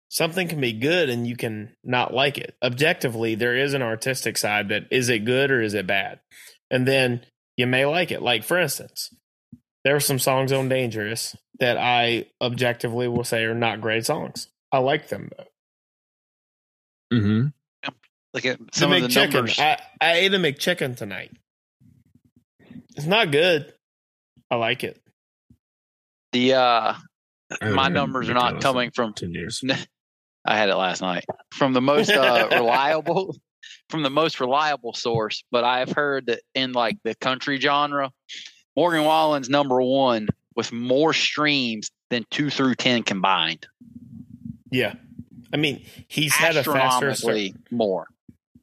[0.10, 2.56] something can be good and you can not like it.
[2.62, 6.20] Objectively, there is an artistic side that is it good or is it bad?
[6.70, 7.22] And then
[7.60, 8.22] you may like it.
[8.22, 9.14] Like, for instance,
[9.84, 14.48] there are some songs on Dangerous that I objectively will say are not great songs.
[14.72, 17.18] I like them though.
[17.18, 17.48] Mm-hmm.
[18.34, 19.60] Look at The some of the numbers.
[19.60, 21.32] I, I ate a McChicken tonight.
[22.96, 23.74] It's not good.
[24.50, 25.02] I like it.
[26.32, 26.94] The uh,
[27.62, 29.62] my numbers are not coming from ten years.
[30.46, 33.36] I had it last night from the most uh, reliable
[33.90, 38.12] from the most reliable source, but I've heard that in like the country genre,
[38.76, 43.68] Morgan Wallen's number one with more streams than two through ten combined.
[44.72, 44.94] Yeah.
[45.54, 47.52] I mean, he's had a faster start.
[47.72, 48.08] More.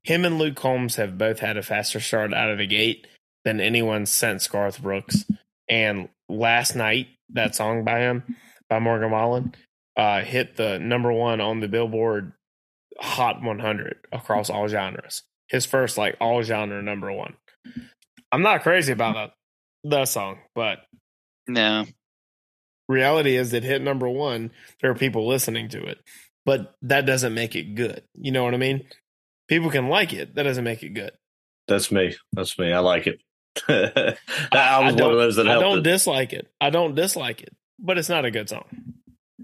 [0.05, 3.07] him and Luke Combs have both had a faster start out of the gate
[3.45, 5.25] than anyone since Garth Brooks.
[5.69, 8.37] And last night, that song by him,
[8.69, 9.55] by Morgan Wallen,
[9.97, 12.33] uh, hit the number one on the Billboard
[13.01, 15.23] Hot 100 across all genres.
[15.49, 17.35] His first, like, all genre number one.
[18.33, 19.31] I'm not crazy about that,
[19.91, 20.79] that song, but
[21.47, 21.85] No,
[22.89, 24.51] reality is it hit number one.
[24.81, 25.99] There are people listening to it,
[26.45, 28.03] but that doesn't make it good.
[28.15, 28.87] You know what I mean?
[29.49, 30.35] People can like it.
[30.35, 31.13] That doesn't make it good.
[31.69, 32.17] That's me.
[32.33, 32.73] That's me.
[32.73, 33.21] I like it.
[33.69, 34.19] that
[34.53, 35.63] I was one don't- of those that I helped.
[35.65, 35.83] don't it.
[35.85, 36.49] dislike it.
[36.61, 38.65] I don't dislike it, but it's not a good song.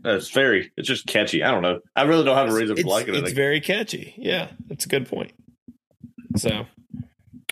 [0.05, 0.73] It's very.
[0.77, 1.43] It's just catchy.
[1.43, 1.81] I don't know.
[1.95, 3.35] I really don't have a reason it's, for liking it's it.
[3.35, 4.15] very catchy.
[4.17, 5.33] Yeah, that's a good point.
[6.37, 6.67] So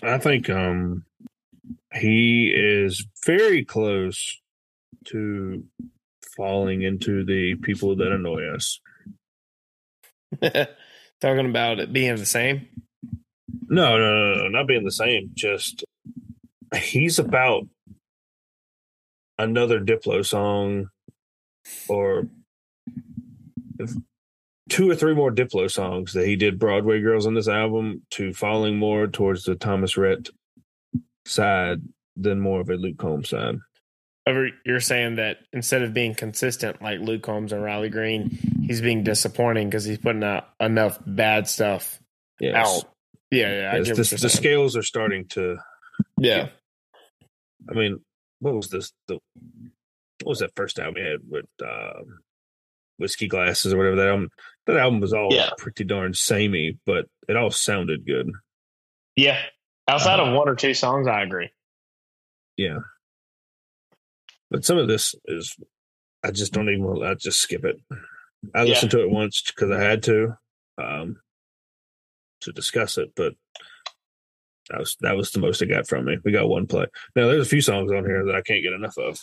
[0.03, 1.05] I think um
[1.93, 4.39] he is very close
[5.07, 5.63] to
[6.35, 8.79] falling into the people that annoy us.
[11.21, 12.67] talking about it being the same.
[13.67, 15.31] No, no, no, no, not being the same.
[15.33, 15.83] Just
[16.75, 17.67] he's about
[19.37, 20.87] another Diplo song,
[21.89, 22.27] or
[24.69, 28.33] two or three more Diplo songs that he did Broadway Girls on this album to
[28.33, 30.29] falling more towards the Thomas Rhett
[31.25, 31.81] side
[32.15, 33.55] than more of a Luke Combs side.
[34.27, 38.29] Over, you're saying that instead of being consistent like Luke Combs and Riley Green,
[38.61, 41.99] he's being disappointing because he's putting out enough bad stuff
[42.39, 42.55] Yes.
[42.55, 42.89] out.
[43.31, 43.83] Yeah, yeah.
[43.83, 45.57] Yes, the, the scales are starting to.
[46.17, 46.49] Yeah,
[47.69, 47.99] I mean,
[48.39, 48.91] what was this?
[49.07, 49.19] The
[50.23, 52.19] what was that first album he had with um,
[52.97, 54.29] whiskey glasses or whatever that album?
[54.67, 55.49] That album was all Yeah.
[55.57, 58.31] pretty darn samey, but it all sounded good.
[59.15, 59.41] yeah.
[59.87, 61.49] Outside of one or two songs, I agree.
[62.55, 62.79] Yeah,
[64.49, 65.55] but some of this is
[66.23, 67.01] I just don't even.
[67.03, 67.77] I just skip it.
[68.53, 68.69] I Yeah.
[68.69, 70.37] listened to it once because I had to
[70.77, 71.19] um,
[72.41, 73.33] to discuss it, but
[74.69, 76.17] that was that was the most it got from me.
[76.23, 76.85] We got one play.
[77.15, 79.19] Now there's a few songs on here that I can't get enough of.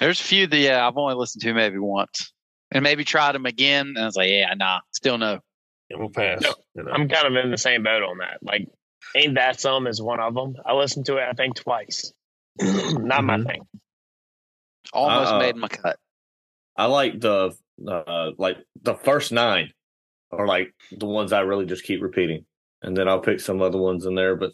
[0.00, 2.32] There's a few that yeah I've only listened to maybe once,
[2.70, 5.38] and maybe tried them again, and I was like, yeah, nah, still no.
[5.90, 6.40] And we'll pass.
[6.42, 6.92] No, you know.
[6.92, 8.38] I'm kind of in the same boat on that.
[8.42, 8.68] Like,
[9.14, 10.56] ain't that some is one of them.
[10.64, 12.12] I listened to it, I think, twice.
[12.60, 13.46] Not my Mhm.
[13.46, 13.62] thing.
[14.92, 15.38] Almost Uh-uh.
[15.38, 15.98] made my cut.
[16.76, 17.54] I like the
[17.88, 19.72] uh, like the first nine
[20.30, 22.44] are like the ones I really just keep repeating,
[22.82, 24.36] and then I'll pick some other ones in there.
[24.36, 24.52] But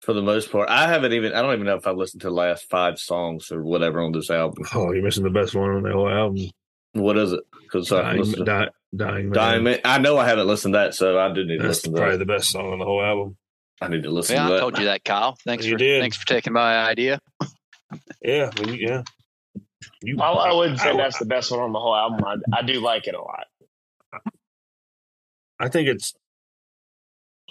[0.00, 1.32] for the most part, I haven't even.
[1.34, 4.12] I don't even know if I've listened to the last five songs or whatever on
[4.12, 4.64] this album.
[4.74, 6.50] Oh, you're missing the best one on the whole album.
[6.92, 7.40] What is it?
[7.62, 9.32] Because I Dying, listened to Di- Dying Man.
[9.32, 9.80] Dying Man.
[9.84, 11.98] I know I haven't listened to that, so I do need to That's listen to
[11.98, 12.24] probably that.
[12.26, 13.36] the best song on the whole album.
[13.80, 14.60] I need to listen Yeah, to I that.
[14.60, 15.36] told you that, Kyle.
[15.44, 16.00] Thanks You for did.
[16.00, 17.20] thanks for taking my idea.
[18.22, 19.02] Yeah, I yeah.
[20.02, 22.24] You, Well, I wouldn't say I- that's the best one on the whole album.
[22.24, 23.44] I, I do like it a lot.
[25.60, 26.14] I think it's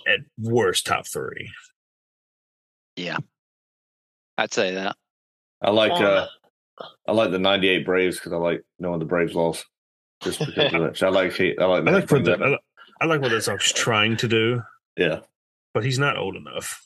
[0.07, 1.49] at worst top three.
[4.37, 4.95] I'd say that.
[5.61, 6.27] I like uh,
[7.07, 9.65] I like the '98 Braves because I like knowing the Braves lost.
[10.23, 12.39] Just because of that, So I like I like I like what that.
[12.39, 12.59] the, I li-
[13.01, 14.61] I like what that song's trying to do,
[14.97, 15.19] yeah.
[15.73, 16.83] but he's not old enough.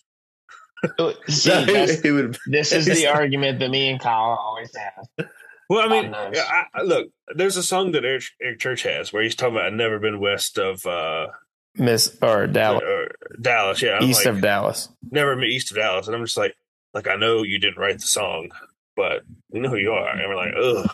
[1.30, 2.38] See, No, he- he would.
[2.48, 5.28] this is the argument that me and Kyle always have.
[5.70, 6.40] Well, I mean, Oh, nice.
[6.40, 9.68] I, I- look, there's a song that Eric, Eric Church has where he's talking about
[9.68, 11.28] I've never been west of uh,
[11.76, 13.82] Miss or Dallas, or Dallas.
[13.82, 14.90] Yeah, I'm east like, of Dallas.
[15.10, 16.56] never been east of Dallas, and I'm just like,
[16.94, 18.50] like I know you didn't write the song,
[18.96, 20.90] but you know who you are, and we're like, ugh.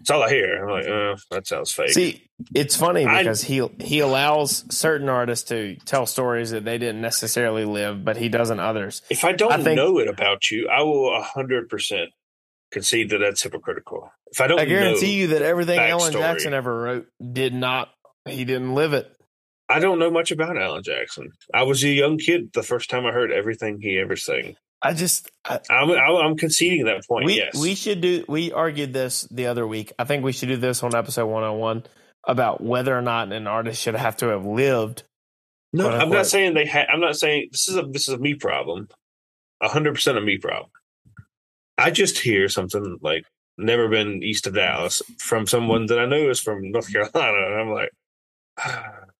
[0.00, 0.62] It's all I hear.
[0.64, 1.90] I'm like, uh, that sounds fake.
[1.90, 6.78] See, it's funny I- because he he allows certain artists to tell stories that they
[6.78, 9.02] didn't necessarily live, but he doesn't others.
[9.10, 12.10] if I don't I think- know it about you, I will hundred percent
[12.70, 14.10] concede that that's hypocritical.
[14.30, 16.12] If I don't, I guarantee you that everything Alan.
[16.12, 17.88] Jackson ever wrote did not.
[18.28, 19.12] He didn't live it.
[19.68, 21.32] I don't know much about Alan Jackson.
[21.52, 24.56] I was a young kid the first time I heard everything he ever sang.
[24.82, 27.26] I just I, I'm I'm conceding that point.
[27.26, 28.24] we yes, we should do.
[28.28, 29.92] We argued this the other week.
[29.98, 31.82] I think we should do this on episode one hundred one
[32.26, 35.04] about whether or not an artist should have to have lived.
[35.72, 36.66] No, I'm not saying they.
[36.66, 38.88] Ha- I'm not saying this is a this is a me problem.
[39.60, 40.70] A hundred percent a me problem.
[41.78, 43.24] I just hear something like
[43.58, 47.60] "never been east of Dallas" from someone that I know is from North Carolina, and
[47.60, 47.90] I'm like,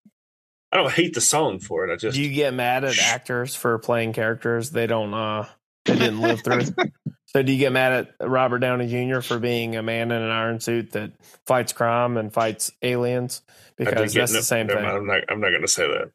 [0.76, 1.92] I don't hate the song for it.
[1.92, 5.46] I just Do you get mad at actors for playing characters they don't uh
[5.86, 6.64] they didn't live through?
[7.26, 9.20] so do you get mad at Robert Downey Jr.
[9.20, 11.12] for being a man in an iron suit that
[11.46, 13.40] fights crime and fights aliens?
[13.76, 14.82] Because that's no, the same thing.
[14.82, 15.20] mind, I'm not.
[15.30, 16.10] I'm not going to say that.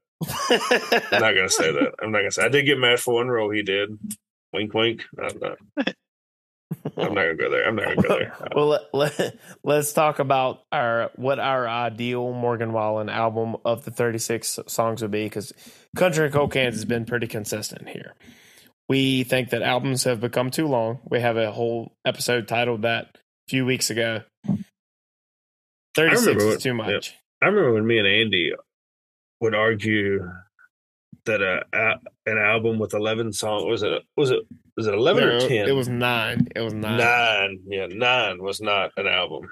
[1.12, 1.96] I'm not going to say that.
[2.00, 2.44] I'm not going to say.
[2.44, 3.98] I did get mad for one role he did.
[4.54, 5.04] Wink, wink.
[5.20, 5.96] I'm not.
[6.98, 7.68] I'm not going to go there.
[7.68, 8.38] I'm not going to go there.
[8.56, 13.92] well, let, let, let's talk about our what our ideal Morgan Wallen album of the
[13.92, 15.54] 36 songs would be because
[15.96, 18.16] Country and Cold Cans has been pretty consistent here.
[18.90, 21.00] We think that albums have become too long.
[21.10, 24.24] We have a whole episode titled that a few weeks ago.
[25.96, 27.16] 36 is what- too much.
[27.42, 28.52] I remember when me and Andy
[29.40, 30.30] would argue
[31.26, 31.96] that a, a
[32.32, 34.40] an album with eleven songs was it was it
[34.78, 35.68] was it eleven No, or ten?
[35.68, 36.48] It was nine.
[36.56, 36.98] It was nine.
[36.98, 37.60] nine.
[37.68, 39.52] Yeah, nine was not an album,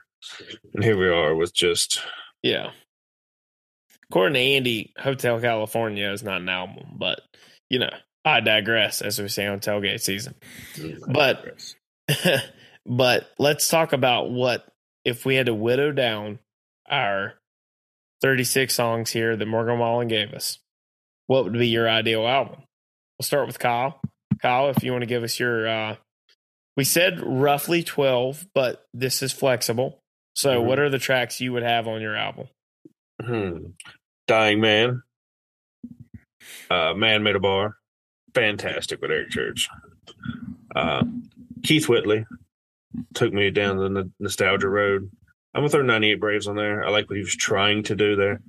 [0.73, 2.01] and here we are with just
[2.43, 2.71] Yeah.
[4.09, 7.21] According to Andy, Hotel California is not an album, but
[7.69, 7.91] you know,
[8.25, 10.33] I digress, as we say on tailgate season.
[10.75, 11.45] Mm, but-
[12.87, 14.65] but let's talk about what
[15.05, 16.39] if we had to whittle down
[16.89, 17.35] our
[18.21, 20.57] 36 songs here that Morgan Wallen gave us.
[21.29, 22.63] What would be your ideal album?
[23.19, 24.01] We'll start with Kyle.
[24.41, 25.95] Kyle, if you want to give us your uh
[26.75, 29.99] we said roughly 12, but this is flexible.
[30.33, 30.65] So Mhm.
[30.65, 32.47] what are the tracks you would have on your album?
[33.21, 33.57] Hmm.
[34.27, 35.03] Dying Man.
[36.71, 37.77] Uh, Man Made a Bar.
[38.33, 39.67] Fantastic with Eric Church.
[40.75, 41.03] Uh,
[41.63, 42.25] Keith Whitley
[43.13, 45.11] took me down the n- nostalgia road.
[45.53, 46.83] I'm gonna throw 98 Braves on there.
[46.83, 48.41] I like what he was trying to do there.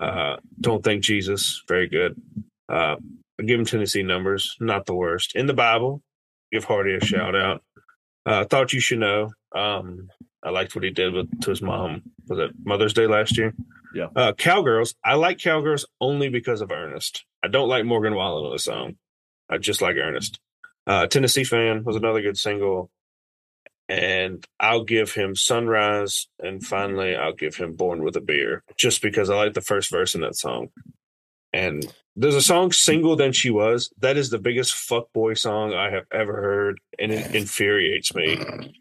[0.00, 2.20] Uh, Don't Think Jesus, very good.
[2.68, 2.96] Uh,
[3.38, 5.34] give him Tennessee numbers, not the worst.
[5.34, 6.02] In the Bible,
[6.52, 7.62] give Hardy a shout out.
[8.26, 9.30] Uh, Thought You Should Know.
[9.54, 10.08] Um,
[10.42, 12.02] I liked what he did with to his mom.
[12.28, 13.54] Was it Mother's Day last year?
[13.94, 14.08] Yeah.
[14.14, 14.94] Uh, Cowgirls.
[15.04, 17.24] I like Cowgirls only because of Ernest.
[17.42, 18.96] I don't like Morgan Wallen on the song.
[19.50, 20.38] I just like Ernest.
[20.86, 22.90] Uh, Tennessee fan was another good single.
[23.88, 26.28] And I'll give him Sunrise.
[26.38, 29.90] And finally, I'll give him Born with a Beer just because I like the first
[29.90, 30.68] verse in that song.
[31.52, 33.90] And there's a song, Single Than She Was.
[34.00, 36.80] That is the biggest fuckboy song I have ever heard.
[36.98, 38.38] And it infuriates me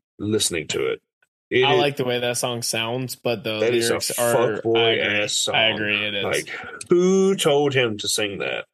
[0.20, 1.02] listening to it.
[1.50, 4.12] It I is- like the way that song sounds, but the That is a lyrics
[4.20, 5.24] are fuckboy I agree.
[5.24, 5.56] ass song.
[5.56, 6.24] I agree it is.
[6.26, 6.50] Like,
[6.90, 8.66] who told him to sing that?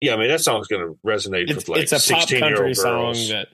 [0.00, 2.38] Yeah, I mean that song's going to resonate it's, with like it's a pop sixteen
[2.38, 3.28] year country old song girls.
[3.28, 3.48] that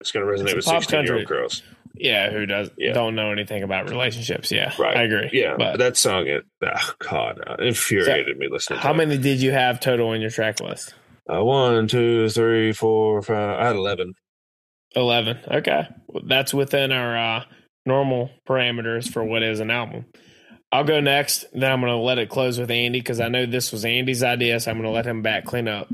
[0.00, 1.62] it's going to resonate with sixteen year old girls.
[1.94, 2.92] yeah, who does Yeah.
[2.92, 4.50] don't know anything about relationships.
[4.50, 4.96] Yeah, Right.
[4.96, 5.30] I agree.
[5.32, 8.78] Yeah, but that song it oh, God uh, infuriated me listening.
[8.78, 8.86] To that.
[8.88, 10.94] How many did you have total on your track list?
[11.28, 11.34] It.
[11.36, 13.58] Uh, one, two, three, four, five.
[13.60, 14.14] I had eleven.
[14.96, 15.38] Eleven.
[15.50, 17.44] Okay, Well, that's within our uh,
[17.84, 20.04] normal parameters for what is an album.
[20.70, 21.46] I'll go next.
[21.52, 24.22] Then I'm going to let it close with Andy because I know this was Andy's
[24.22, 25.88] idea, so I'm going to let him back clean up.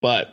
[0.00, 0.28] But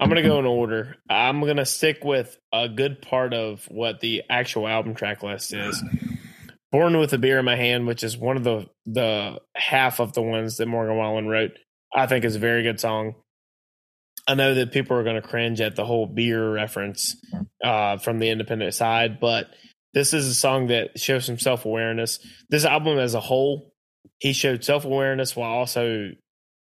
[0.00, 0.96] I'm to go in order.
[1.10, 5.82] I'm to stick with a good part of what the actual album track list is.
[6.72, 10.14] Born with a beer in my hand, which is one of the the half of
[10.14, 11.50] the ones that Morgan Wallen wrote,
[11.94, 13.14] I think is a very good song.
[14.26, 17.16] I know that people are going to cringe at the whole beer reference
[17.62, 19.48] uh, from the independent side, but
[19.92, 22.20] this is a song that shows some self awareness.
[22.48, 23.74] This album as a whole,
[24.18, 26.12] he showed self awareness while also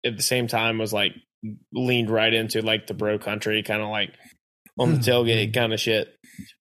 [0.05, 1.13] at the same time was like
[1.73, 4.15] leaned right into like the bro country, kind of like
[4.79, 6.09] on the tailgate kind of shit.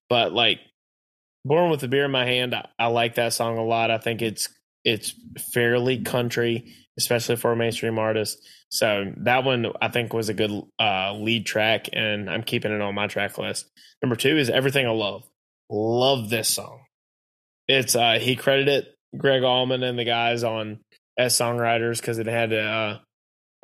[0.09, 0.59] But like
[1.45, 3.91] Born with a Beer in My Hand, I, I like that song a lot.
[3.91, 4.49] I think it's
[4.83, 5.13] it's
[5.53, 8.39] fairly country, especially for a mainstream artist.
[8.69, 12.81] So that one I think was a good uh, lead track, and I'm keeping it
[12.81, 13.69] on my track list.
[14.01, 15.23] Number two is Everything I Love.
[15.69, 16.81] Love this song.
[17.67, 20.79] It's uh, he credited Gregg Allman and the guys on
[21.17, 23.01] as songwriters because it had a,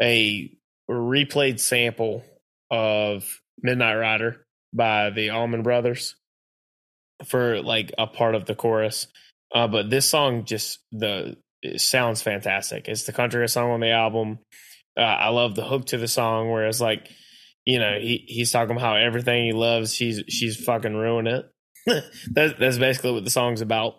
[0.01, 0.51] a
[0.91, 2.23] replayed sample
[2.69, 6.15] of Midnight Rider by the Allman Brothers
[7.25, 9.07] for like a part of the chorus.
[9.53, 11.37] Uh, but this song just the
[11.77, 12.87] sounds fantastic.
[12.87, 14.39] It's the country song on the album.
[14.97, 17.09] Uh, I love the hook to the song where it's like,
[17.65, 21.45] you know, he, he's talking about how everything he loves, she's she's fucking ruining it.
[22.33, 23.95] that, that's basically what the song's about.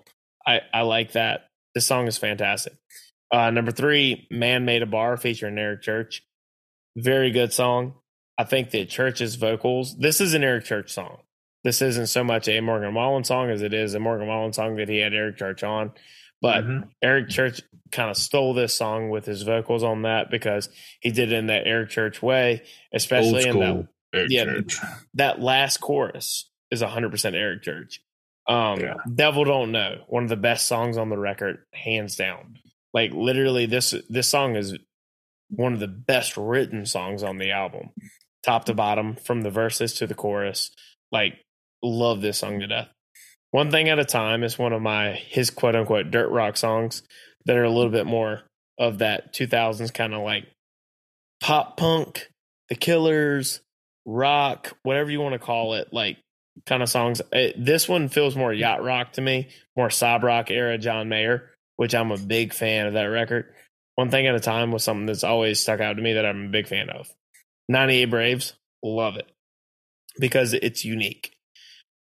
[0.46, 1.48] I, I like that.
[1.74, 2.74] This song is fantastic.
[3.32, 6.22] Uh, number three, Man Made a Bar featuring Eric Church.
[6.96, 7.94] Very good song.
[8.38, 11.18] I think that Church's vocals, this is an Eric Church song.
[11.64, 14.76] This isn't so much a Morgan Wallen song as it is a Morgan Wallen song
[14.76, 15.92] that he had Eric Church on.
[16.40, 16.88] But mm-hmm.
[17.00, 20.68] Eric Church kind of stole this song with his vocals on that because
[21.00, 24.78] he did it in that Eric Church way, especially in that Eric yeah, Church.
[25.14, 28.00] that last chorus is 100% Eric Church.
[28.48, 28.94] Um, yeah.
[29.14, 32.58] Devil Don't Know, one of the best songs on the record, hands down.
[32.92, 34.76] Like literally, this this song is
[35.54, 37.90] one of the best written songs on the album,
[38.42, 40.70] top to bottom, from the verses to the chorus.
[41.10, 41.34] Like,
[41.82, 42.88] love this song to death.
[43.50, 47.02] One Thing at a Time is one of my his quote unquote dirt rock songs
[47.44, 48.42] that are a little bit more
[48.78, 50.46] of that 2000s kind of like
[51.42, 52.28] pop punk,
[52.68, 53.60] the killers,
[54.06, 56.16] rock, whatever you want to call it, like
[56.66, 57.20] kind of songs.
[57.30, 61.50] It, this one feels more yacht rock to me, more sob rock era John Mayer,
[61.76, 63.52] which I'm a big fan of that record.
[63.94, 66.46] One Thing at a Time was something that's always stuck out to me that I'm
[66.46, 67.08] a big fan of.
[67.68, 69.30] 98 Braves, love it
[70.18, 71.34] because it's unique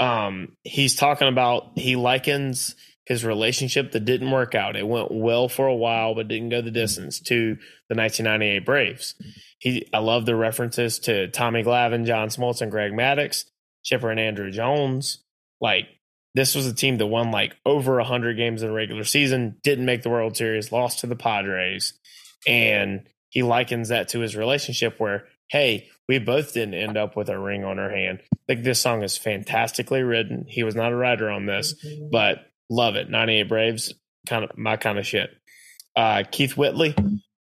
[0.01, 2.75] um, he's talking about he likens
[3.05, 4.77] his relationship that didn't work out.
[4.77, 7.57] It went well for a while, but didn't go the distance to
[7.89, 9.15] the 1998 Braves.
[9.59, 13.45] He, I love the references to Tommy Glavine, John Smoltz, and Greg Maddux,
[13.85, 15.23] Chipper and Andruw Jones.
[15.61, 15.89] Like
[16.35, 19.85] this was a team that won like over 100 games in the regular season, didn't
[19.85, 21.95] make the World Series, lost to the Padres,
[22.47, 27.29] and he likens that to his relationship where hey, we both didn't end up with
[27.29, 28.21] a ring on our hand.
[28.49, 30.45] Like this song is fantastically written.
[30.49, 31.75] He was not a writer on this,
[32.11, 33.11] but love it.
[33.11, 33.95] 98 Braves,
[34.29, 35.31] kind of my kind of shit.
[35.97, 36.95] Uh, Keith Whitley,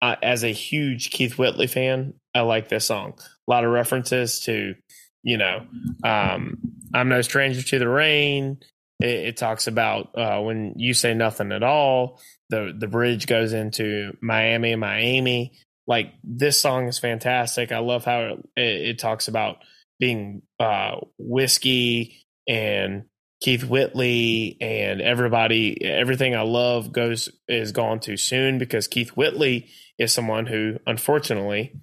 [0.02, 3.14] uh, as a huge Keith Whitley fan, I like this song.
[3.48, 4.76] A lot of references to,
[5.22, 5.66] you know,
[6.04, 6.58] um,
[6.94, 8.60] I'm no stranger to the rain.
[9.00, 12.22] It, it talks about uh, when you say nothing at all.
[12.50, 15.54] The the bridge goes into Miami, Miami
[15.88, 17.72] like this song is fantastic.
[17.72, 19.58] I love how it, it talks about
[20.00, 23.04] being uh, whiskey and
[23.42, 25.84] Keith Whitley and everybody.
[25.84, 31.74] Everything I love goes is gone too soon because Keith Whitley is someone who, unfortunately,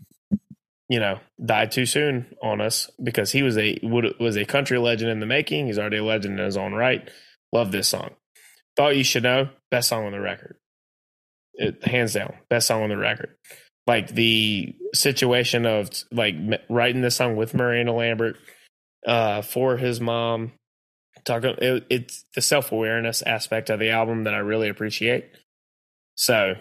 [0.88, 5.10] you know, died too soon on us because he was a was a country legend
[5.10, 5.66] in the making.
[5.66, 7.08] He's already a legend in his own right.
[7.52, 8.10] Love this song.
[8.76, 9.48] Thought you should know.
[9.70, 10.56] Best song on the record.
[11.54, 13.36] It, hands down, best song on the record
[13.88, 16.36] like the situation of like
[16.68, 18.36] writing this song with Miranda Lambert
[19.04, 20.52] uh, for his mom.
[21.24, 25.30] Talking, it, it's the self awareness aspect of the album that I really appreciate.
[26.14, 26.54] So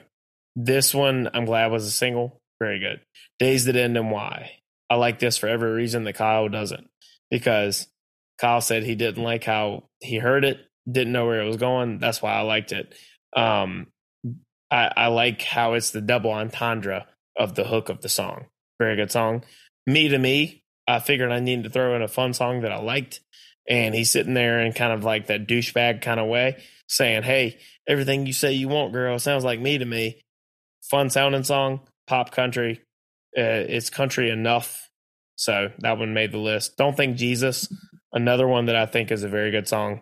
[0.56, 2.40] this one, I'm glad was a single.
[2.60, 3.02] Very good.
[3.40, 4.52] Days that end and why.
[4.90, 6.90] I like this for every reason that Kyle doesn't,
[7.30, 7.88] because
[8.38, 12.00] Kyle said he didn't like how he heard it, didn't know where it was going.
[12.00, 12.96] That's why I liked it.
[13.36, 13.88] Um,
[14.72, 18.46] I, I like how it's the double entendre of the hook of the song.
[18.80, 19.44] Very good song.
[19.86, 22.80] Me to me, I figured I needed to throw in a fun song that I
[22.80, 23.22] liked.
[23.70, 27.60] And he's sitting there in kind of like that douchebag kind of way, saying, Hey,
[27.88, 30.22] everything you say you want, girl, sounds like me to me.
[30.90, 32.82] Fun sounding song, pop country.
[33.38, 34.90] Uh, it's country enough.
[35.36, 36.78] So that one made the list.
[36.78, 37.72] Don't Think Jesus,
[38.12, 40.02] another one that I think is a very good song.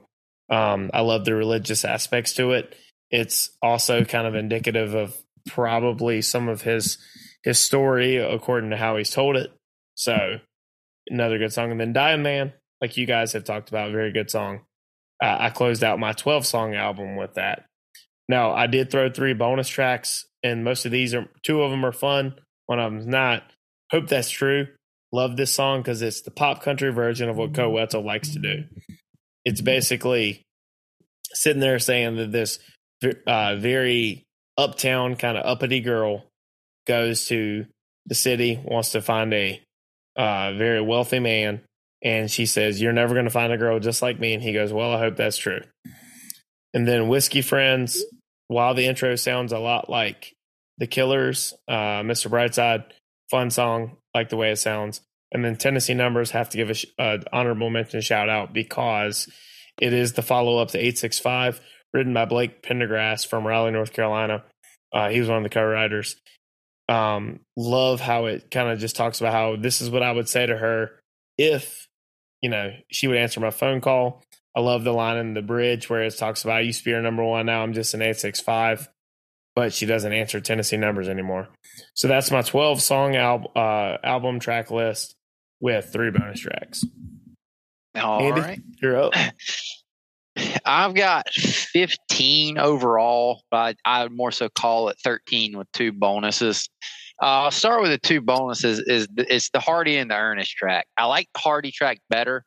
[0.49, 2.75] Um, I love the religious aspects to it.
[3.11, 5.15] It's also kind of indicative of
[5.47, 6.97] probably some of his
[7.43, 9.51] his story according to how he's told it.
[9.95, 10.39] So
[11.07, 11.71] another good song.
[11.71, 14.61] And then Dying Man, like you guys have talked about, very good song.
[15.23, 17.65] Uh, I closed out my 12 song album with that.
[18.27, 21.85] Now I did throw three bonus tracks, and most of these are two of them
[21.85, 23.43] are fun, one of them's not.
[23.91, 24.67] Hope that's true.
[25.11, 28.39] Love this song because it's the pop country version of what Koe Wetzel likes to
[28.39, 28.63] do.
[29.45, 30.41] It's basically
[31.33, 32.59] sitting there saying that this
[33.27, 34.23] uh, very
[34.57, 36.25] uptown kind of uppity girl
[36.87, 37.65] goes to
[38.05, 39.61] the city, wants to find a
[40.15, 41.61] uh, very wealthy man,
[42.03, 44.53] and she says, "You're never going to find a girl just like me." And he
[44.53, 45.61] goes, "Well, I hope that's true."
[46.75, 48.03] And then whiskey friends,
[48.49, 50.35] while the intro sounds a lot like
[50.77, 52.29] The Killers, uh, Mr.
[52.29, 52.83] Brightside,
[53.31, 55.01] fun song, like the way it sounds.
[55.31, 59.29] And then Tennessee Numbers have to give a sh- uh, honorable mention shout out because
[59.81, 61.61] it is the follow up to 865,
[61.93, 64.43] written by Blake Pendergrass from Raleigh, North Carolina.
[64.93, 66.17] Uh, he was one of the co-writers.
[66.89, 70.29] Um, love how it kind of just talks about how this is what I would
[70.29, 70.99] say to her
[71.37, 71.87] if
[72.41, 74.21] you know she would answer my phone call.
[74.55, 76.91] I love the line in the bridge where it talks about I used to be
[76.91, 78.87] her number one, now I'm just an eight six five,
[79.55, 81.49] but she doesn't answer Tennessee numbers anymore.
[81.93, 85.15] So that's my twelve song al- uh, album track list
[85.59, 86.85] with three bonus tracks.
[87.95, 88.41] All Andy?
[88.41, 88.61] right.
[88.81, 89.13] You're up.
[90.65, 96.69] I've got 15 overall, but I, would more so call it 13 with two bonuses.
[97.21, 98.79] Uh, I'll start with the two bonuses.
[98.79, 100.87] Is the, it's the Hardy and the Ernest track.
[100.97, 102.43] I like the Hardy track better.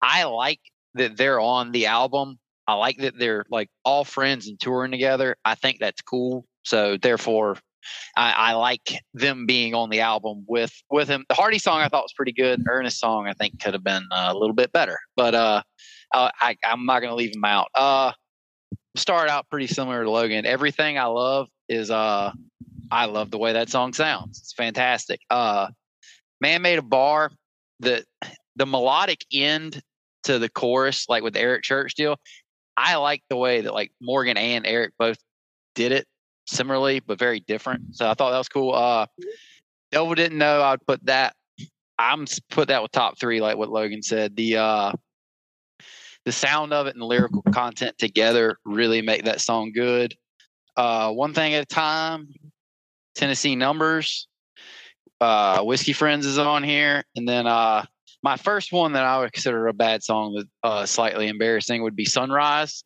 [0.00, 0.60] I like
[0.94, 2.38] that they're on the album.
[2.66, 5.36] I like that they're like all friends and touring together.
[5.44, 6.44] I think that's cool.
[6.64, 7.56] So therefore,
[8.16, 11.24] I, I like them being on the album with with him.
[11.28, 12.60] The Hardy song I thought was pretty good.
[12.60, 15.62] The Ernest song I think could have been uh, a little bit better, but uh,
[16.14, 17.68] uh, I, I'm not going to leave him out.
[17.74, 18.12] Uh,
[18.96, 20.44] start out pretty similar to Logan.
[20.44, 22.32] Everything I love is uh,
[22.90, 24.38] I love the way that song sounds.
[24.40, 25.20] It's fantastic.
[25.30, 25.68] Uh,
[26.40, 27.30] Man made a bar.
[27.80, 28.04] The
[28.56, 29.80] the melodic end
[30.24, 32.16] to the chorus, like with the Eric Church deal,
[32.76, 35.18] I like the way that like Morgan and Eric both
[35.74, 36.06] did it
[36.46, 37.96] similarly, but very different.
[37.96, 38.74] So I thought that was cool.
[38.74, 39.06] Uh,
[39.90, 41.34] Devil didn't know I would put that.
[41.98, 44.36] I'm put that with top three, like what Logan said.
[44.36, 44.92] The uh,
[46.24, 50.14] the sound of it and the lyrical content together really make that song good.
[50.76, 52.28] Uh, one thing at a time.
[53.16, 54.28] Tennessee numbers.
[55.20, 57.84] Uh, Whiskey Friends is on here, and then uh,
[58.22, 61.96] my first one that I would consider a bad song that uh, slightly embarrassing would
[61.96, 62.84] be Sunrise.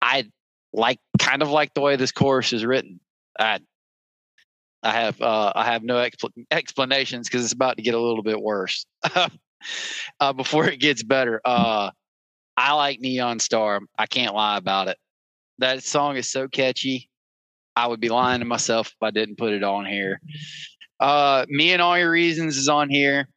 [0.00, 0.30] I
[0.72, 3.00] like kind of like the way this chorus is written.
[3.38, 3.60] I
[4.82, 8.22] I have uh, I have no expl- explanations because it's about to get a little
[8.22, 8.86] bit worse
[10.20, 11.40] uh, before it gets better.
[11.44, 11.90] Uh,
[12.56, 13.80] I like Neon Star.
[13.98, 14.98] I can't lie about it.
[15.58, 17.10] That song is so catchy.
[17.74, 20.20] I would be lying to myself if I didn't put it on here.
[21.00, 23.28] Uh, Me and All Your Reasons is on here.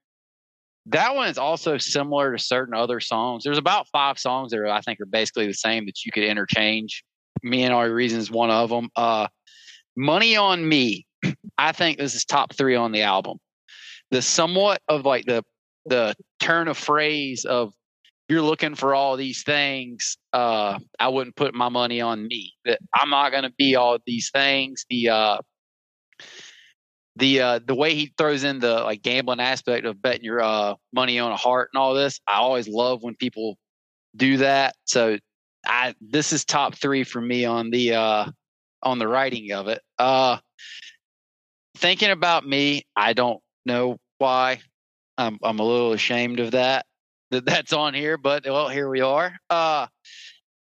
[0.88, 3.44] That one is also similar to certain other songs.
[3.44, 7.04] There's about five songs that I think are basically the same that you could interchange.
[7.44, 8.90] Me and All Your Reasons is one of them.
[8.96, 9.28] Uh,
[9.96, 11.06] Money on Me.
[11.58, 13.38] I think this is top three on the album.
[14.10, 15.44] The somewhat of like the
[15.86, 17.74] the turn of phrase of
[18.30, 20.18] you're looking for all these things.
[20.32, 22.54] Uh, I wouldn't put my money on me.
[22.66, 24.86] That I'm not going to be all these things.
[24.90, 25.38] The uh,
[27.16, 30.76] the uh, the way he throws in the like gambling aspect of betting your uh,
[30.94, 32.20] money on a heart and all this.
[32.28, 33.58] I always love when people
[34.16, 34.76] do that.
[34.86, 35.18] So
[35.66, 38.26] I this is top three for me on the uh,
[38.82, 39.82] on the writing of it.
[40.00, 40.38] Uh,
[41.78, 44.62] thinking about me, I don't know why.
[45.18, 46.86] I'm I'm a little ashamed of that
[47.32, 49.34] that that's on here, but well, here we are.
[49.50, 49.88] Uh,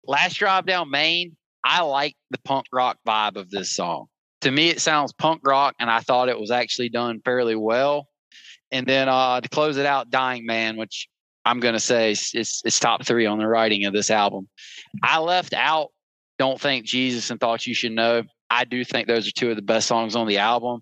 [0.05, 1.35] last drive down Maine.
[1.63, 4.07] I like the punk rock vibe of this song.
[4.43, 8.09] To me, it sounds punk rock, and I thought it was actually done fairly well.
[8.73, 11.07] And then uh, to close it out, Dying Man, which
[11.45, 14.49] I'm going to say is top three on the writing of this album.
[15.01, 15.91] I left out
[16.39, 18.23] Don't Think Jesus and Thought You Should Know.
[18.49, 20.81] I do think those are two of the best songs on the album,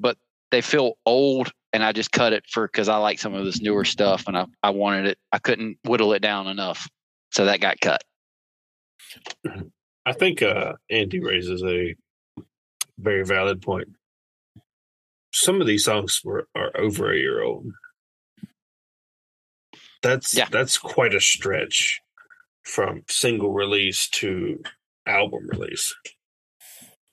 [0.00, 0.16] but
[0.50, 3.60] they feel old, and I just cut it for because I like some of this
[3.60, 5.18] newer stuff, and I, I wanted it.
[5.30, 6.88] I couldn't whittle it down enough,
[7.30, 8.02] so that got cut.
[10.04, 11.94] I think uh, Andy raises a
[12.98, 13.88] very valid point.
[15.32, 17.66] Some of these songs were are over a year old.
[20.02, 20.48] That's Yeah.
[20.50, 22.00] that's quite a stretch
[22.64, 24.62] from single release to
[25.06, 25.94] album release.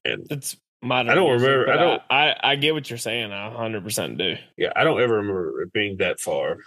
[0.04, 1.12] And It's modern.
[1.12, 3.32] I don't music, remember- I don't- I, I, I get what you're saying.
[3.32, 4.36] I 100 percent do.
[4.58, 6.58] yeah, I don't ever remember it being that far.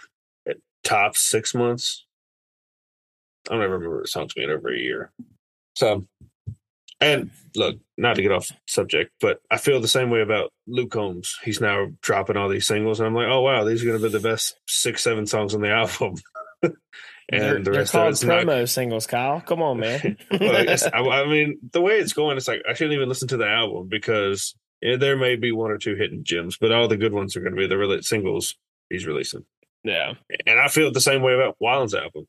[0.47, 2.05] At top six months.
[3.49, 5.11] I don't ever remember songs being over a year.
[5.75, 6.05] So
[7.01, 10.91] and look, not to get off subject, but I feel the same way about Luke
[10.91, 11.37] Combs.
[11.43, 14.07] He's now dropping all these singles, and I'm like, oh wow, these are going to
[14.07, 16.15] be the best six, seven songs on the album.
[16.61, 16.73] and
[17.29, 18.45] they're, the rest of called not.
[18.45, 19.41] promo singles, Kyle.
[19.41, 20.17] Come on, man.
[20.31, 23.27] Well, I, guess- I, mean, the way it's going, it's like I shouldn't even listen
[23.29, 26.87] to the album because yeah, there may be one or two hidden gems, but all
[26.87, 28.55] the good ones are going to be the rela- singles
[28.89, 29.45] he's releasing.
[29.83, 30.13] yeah,
[30.45, 32.27] And I feel the same way about Wild's album.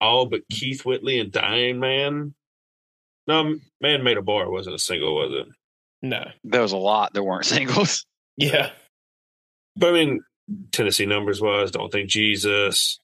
[0.00, 2.34] All but Keith Whitley and Dying Man.
[3.30, 5.46] No, Man Made a Bar wasn't a single, was it?
[6.02, 8.04] no, There was a lot that weren't singles.
[8.36, 8.70] yeah.
[9.76, 10.20] But I mean,
[10.72, 12.98] Tennessee Numbers was Don't Think Jesus.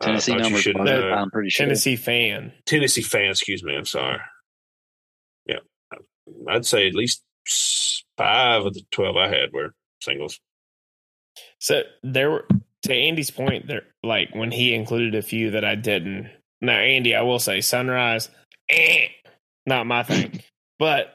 [0.00, 0.60] uh, Tennessee Thought You numbers.
[0.62, 1.10] Should was, Know.
[1.10, 1.64] I'm pretty sure.
[1.66, 2.52] Tennessee fan.
[2.66, 4.18] Tennessee fan, excuse me, I'm sorry.
[5.46, 5.60] Yeah.
[6.48, 7.22] I'd say at least
[8.18, 10.38] five of the twelve I had were singles.
[11.60, 12.46] So there were
[12.82, 16.30] to Andy's point, there like when he included a few that I didn't.
[16.60, 18.28] Now, Andy, I will say Sunrise,
[18.68, 19.06] eh,
[19.66, 20.42] not my thing.
[20.78, 21.14] But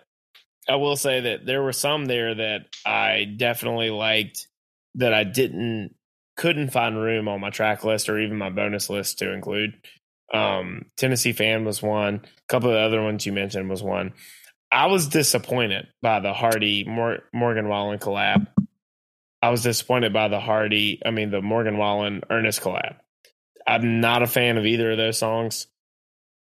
[0.69, 4.47] I will say that there were some there that I definitely liked
[4.95, 5.95] that I didn't
[6.35, 9.73] couldn't find room on my track list or even my bonus list to include.
[10.33, 12.15] Um, Tennessee fan was one.
[12.23, 14.13] A couple of the other ones you mentioned was one.
[14.71, 18.47] I was disappointed by the Hardy Mor- Morgan Wallen collab.
[19.41, 22.97] I was disappointed by the Hardy, I mean the Morgan Wallen Ernest collab.
[23.65, 25.67] I'm not a fan of either of those songs.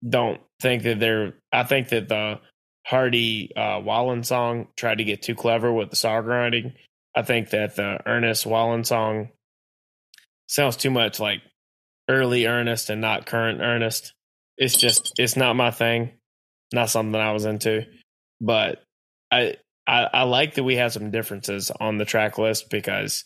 [0.07, 1.34] Don't think that they're.
[1.53, 2.40] I think that the
[2.86, 6.74] Hardy uh, Wallen song tried to get too clever with the songwriting.
[7.14, 9.30] I think that the Ernest Wallen song
[10.48, 11.42] sounds too much like
[12.09, 14.12] early Ernest and not current Ernest.
[14.57, 16.12] It's just it's not my thing.
[16.72, 17.86] Not something I was into.
[18.40, 18.82] But
[19.30, 23.24] I I, I like that we had some differences on the track list because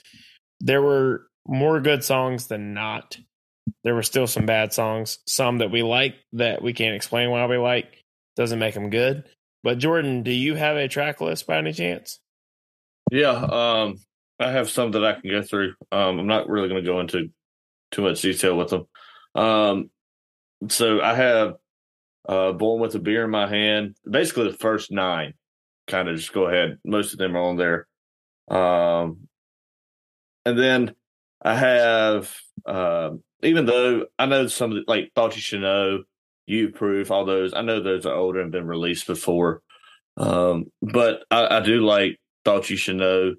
[0.61, 3.19] there were more good songs than not.
[3.85, 7.47] There were still some bad songs, some that we like that we can't explain why
[7.47, 8.03] we like.
[8.35, 9.25] Doesn't make them good.
[9.63, 12.19] But Jordan, do you have a track list by any chance?
[13.11, 13.97] Yeah, um,
[14.41, 15.75] I have some that I can go through.
[15.93, 17.31] Um, I'm not really going to go into
[17.91, 18.87] too much detail with them.
[19.35, 19.91] Um,
[20.69, 21.55] so I have
[22.29, 23.97] uh, Born with a Beer in My Hand.
[24.09, 25.35] Basically, the first nine.
[25.87, 26.79] Kind of just go ahead.
[26.85, 27.87] Most of them are on there.
[28.49, 29.29] Um,
[30.47, 30.95] and then
[31.43, 32.35] I have,
[32.67, 33.11] uh,
[33.43, 36.05] even though I know some of the, like Thought You Should Know,
[36.47, 39.63] You Proof, all those, I know those are older and been released before.
[40.17, 43.35] Um, but I, I do like Thought You Should Know.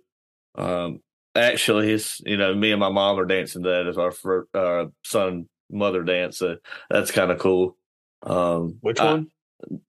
[0.57, 0.99] Um,
[1.35, 4.85] actually, it's, you know, me and my mom are dancing that as our fir- uh,
[5.03, 6.37] son mother dance.
[6.37, 6.57] So
[6.89, 7.77] that's kind of cool.
[8.23, 9.27] Um, Which I one?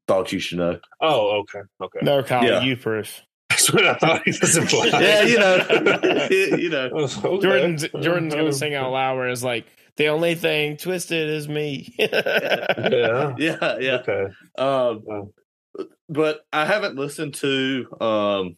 [0.08, 0.78] Thought You Should Know.
[1.00, 1.98] Oh, okay, okay.
[2.02, 2.62] No, Kyle, Yeah.
[2.62, 3.22] you proof.
[3.66, 4.92] That's what I thought he was implying.
[4.92, 6.90] Yeah, you know, you know.
[6.92, 7.42] Okay.
[7.42, 11.94] Jordan's Jordan's gonna sing out loud where it's like the only thing twisted is me.
[11.98, 13.34] Yeah.
[13.38, 13.98] Yeah, yeah.
[14.00, 14.26] Okay.
[14.58, 15.30] Um, Wow.
[16.08, 18.56] but I haven't listened to um,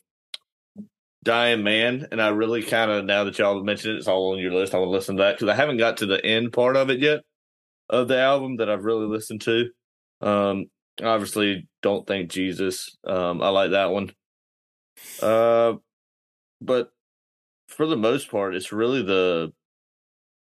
[1.24, 4.32] Dying Man, and I really kind of now that y'all have mentioned it, it's all
[4.32, 4.74] on your list.
[4.74, 6.90] I want to listen to that because I haven't got to the end part of
[6.90, 7.20] it yet
[7.90, 9.70] of the album that I've really listened to.
[10.20, 10.66] Um,
[11.02, 12.96] obviously, don't thank Jesus.
[13.04, 14.10] Um, I like that one.
[15.22, 15.74] Uh,
[16.60, 16.90] but
[17.68, 19.52] for the most part, it's really the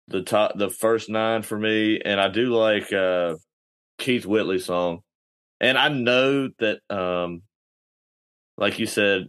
[0.08, 3.36] the top the first nine for me, and I do like uh
[3.98, 5.00] Keith Whitley song.
[5.60, 7.42] And I know that um
[8.58, 9.28] like you said,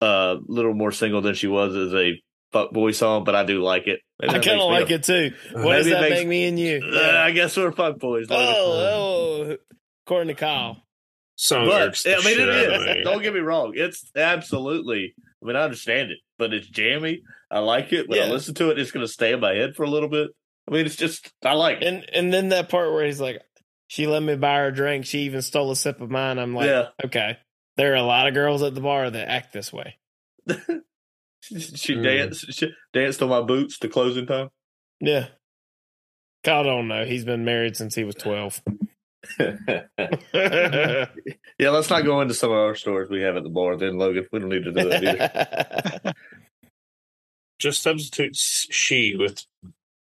[0.00, 2.20] uh little more single than she was as a
[2.52, 4.00] fuckboy song, but I do like it.
[4.20, 5.32] Maybe I kind of like a- it too.
[5.52, 6.80] What does that makes- make me and you?
[6.84, 8.26] Uh, I guess we're fuckboys.
[8.30, 9.56] Oh, oh,
[10.06, 10.82] according to Kyle.
[11.38, 13.02] Song but irks the I mean, shit it out of me.
[13.04, 13.72] Don't get me wrong.
[13.76, 15.14] It's absolutely.
[15.42, 17.20] I mean, I understand it, but it's jammy.
[17.50, 18.08] I like it.
[18.08, 20.08] When I listen to it, it's going to stay in my head for a little
[20.08, 20.28] bit.
[20.68, 21.84] I mean, it's just I like it.
[21.84, 23.40] And and then that part where he's like,
[23.86, 25.04] she let me buy her a drink.
[25.04, 26.38] She even stole a sip of mine.
[26.38, 27.38] I'm like, yeah, okay.
[27.76, 29.96] There are a lot of girls at the bar that act this way.
[31.42, 32.02] she Mm.
[32.02, 32.52] danced.
[32.54, 34.48] She danced on my boots to closing time.
[35.00, 35.26] Yeah.
[36.42, 37.04] Kyle don't know.
[37.04, 38.62] He's been married since he was 12.
[41.58, 43.76] yeah, let's not go into some of our stories we have at the bar.
[43.76, 45.04] Then Logan, we don't need to do that
[46.04, 46.12] either.
[47.58, 49.42] Just substitute she with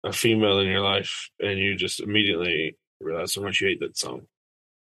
[0.03, 3.97] a female in your life, and you just immediately realize how much you hate that
[3.97, 4.23] song.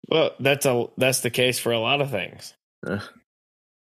[0.09, 2.55] well, that's a that's the case for a lot of things.
[2.87, 3.01] Uh,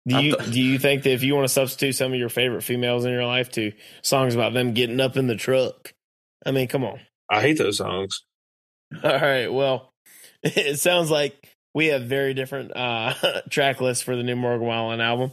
[0.06, 2.28] Do you th- do you think that if you want to substitute some of your
[2.28, 5.94] favorite females in your life to songs about them getting up in the truck?
[6.44, 7.00] I mean, come on.
[7.30, 8.22] I hate those songs.
[9.02, 9.48] All right.
[9.50, 9.93] Well,
[10.44, 13.14] it sounds like we have very different uh,
[13.50, 15.32] track lists for the new Morgan Wallen album.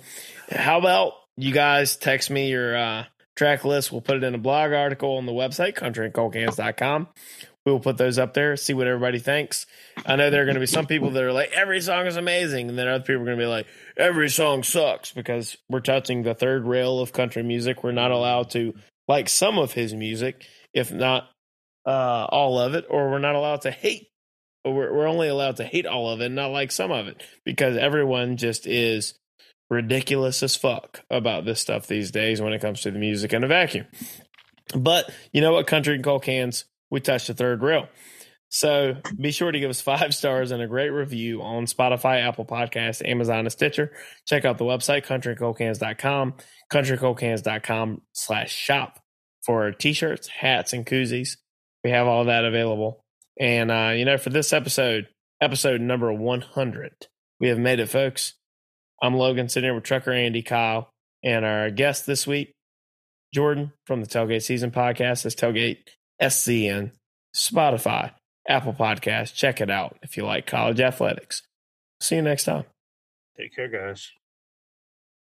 [0.49, 3.05] How about you guys text me your uh,
[3.35, 3.91] track list?
[3.91, 7.09] We'll put it in a blog article on the website, countryandcoldcans.com.
[7.65, 9.67] We will put those up there, see what everybody thinks.
[10.03, 12.17] I know there are going to be some people that are like, every song is
[12.17, 12.69] amazing.
[12.69, 16.23] And then other people are going to be like, every song sucks because we're touching
[16.23, 17.83] the third rail of country music.
[17.83, 18.73] We're not allowed to
[19.07, 21.29] like some of his music, if not
[21.85, 24.07] uh, all of it, or we're not allowed to hate.
[24.63, 27.77] We're, we're only allowed to hate all of it, not like some of it, because
[27.77, 29.15] everyone just is
[29.69, 33.43] ridiculous as fuck about this stuff these days when it comes to the music in
[33.43, 33.87] a vacuum.
[34.75, 37.87] But you know what, country and cold cans, we touched the third rail.
[38.49, 42.45] So be sure to give us five stars and a great review on Spotify, Apple
[42.45, 43.93] Podcasts, Amazon, and Stitcher.
[44.27, 46.33] Check out the website, countrycoldcans.com,
[46.71, 48.99] countrycoldcans.com slash shop
[49.41, 51.37] for t-shirts, hats, and koozies.
[51.85, 53.05] We have all that available.
[53.39, 55.07] And, uh, you know, for this episode,
[55.41, 57.07] episode number 100,
[57.39, 58.33] we have made it, folks.
[59.01, 60.91] I'm Logan, sitting here with Trucker Andy, Kyle,
[61.23, 62.53] and our guest this week,
[63.33, 65.23] Jordan from the Tailgate Season Podcast.
[65.23, 65.77] That's Tailgate
[66.21, 66.91] SCN,
[67.35, 68.11] Spotify,
[68.47, 69.33] Apple Podcast.
[69.33, 71.41] Check it out if you like college athletics.
[71.99, 72.65] See you next time.
[73.37, 74.11] Take care, guys.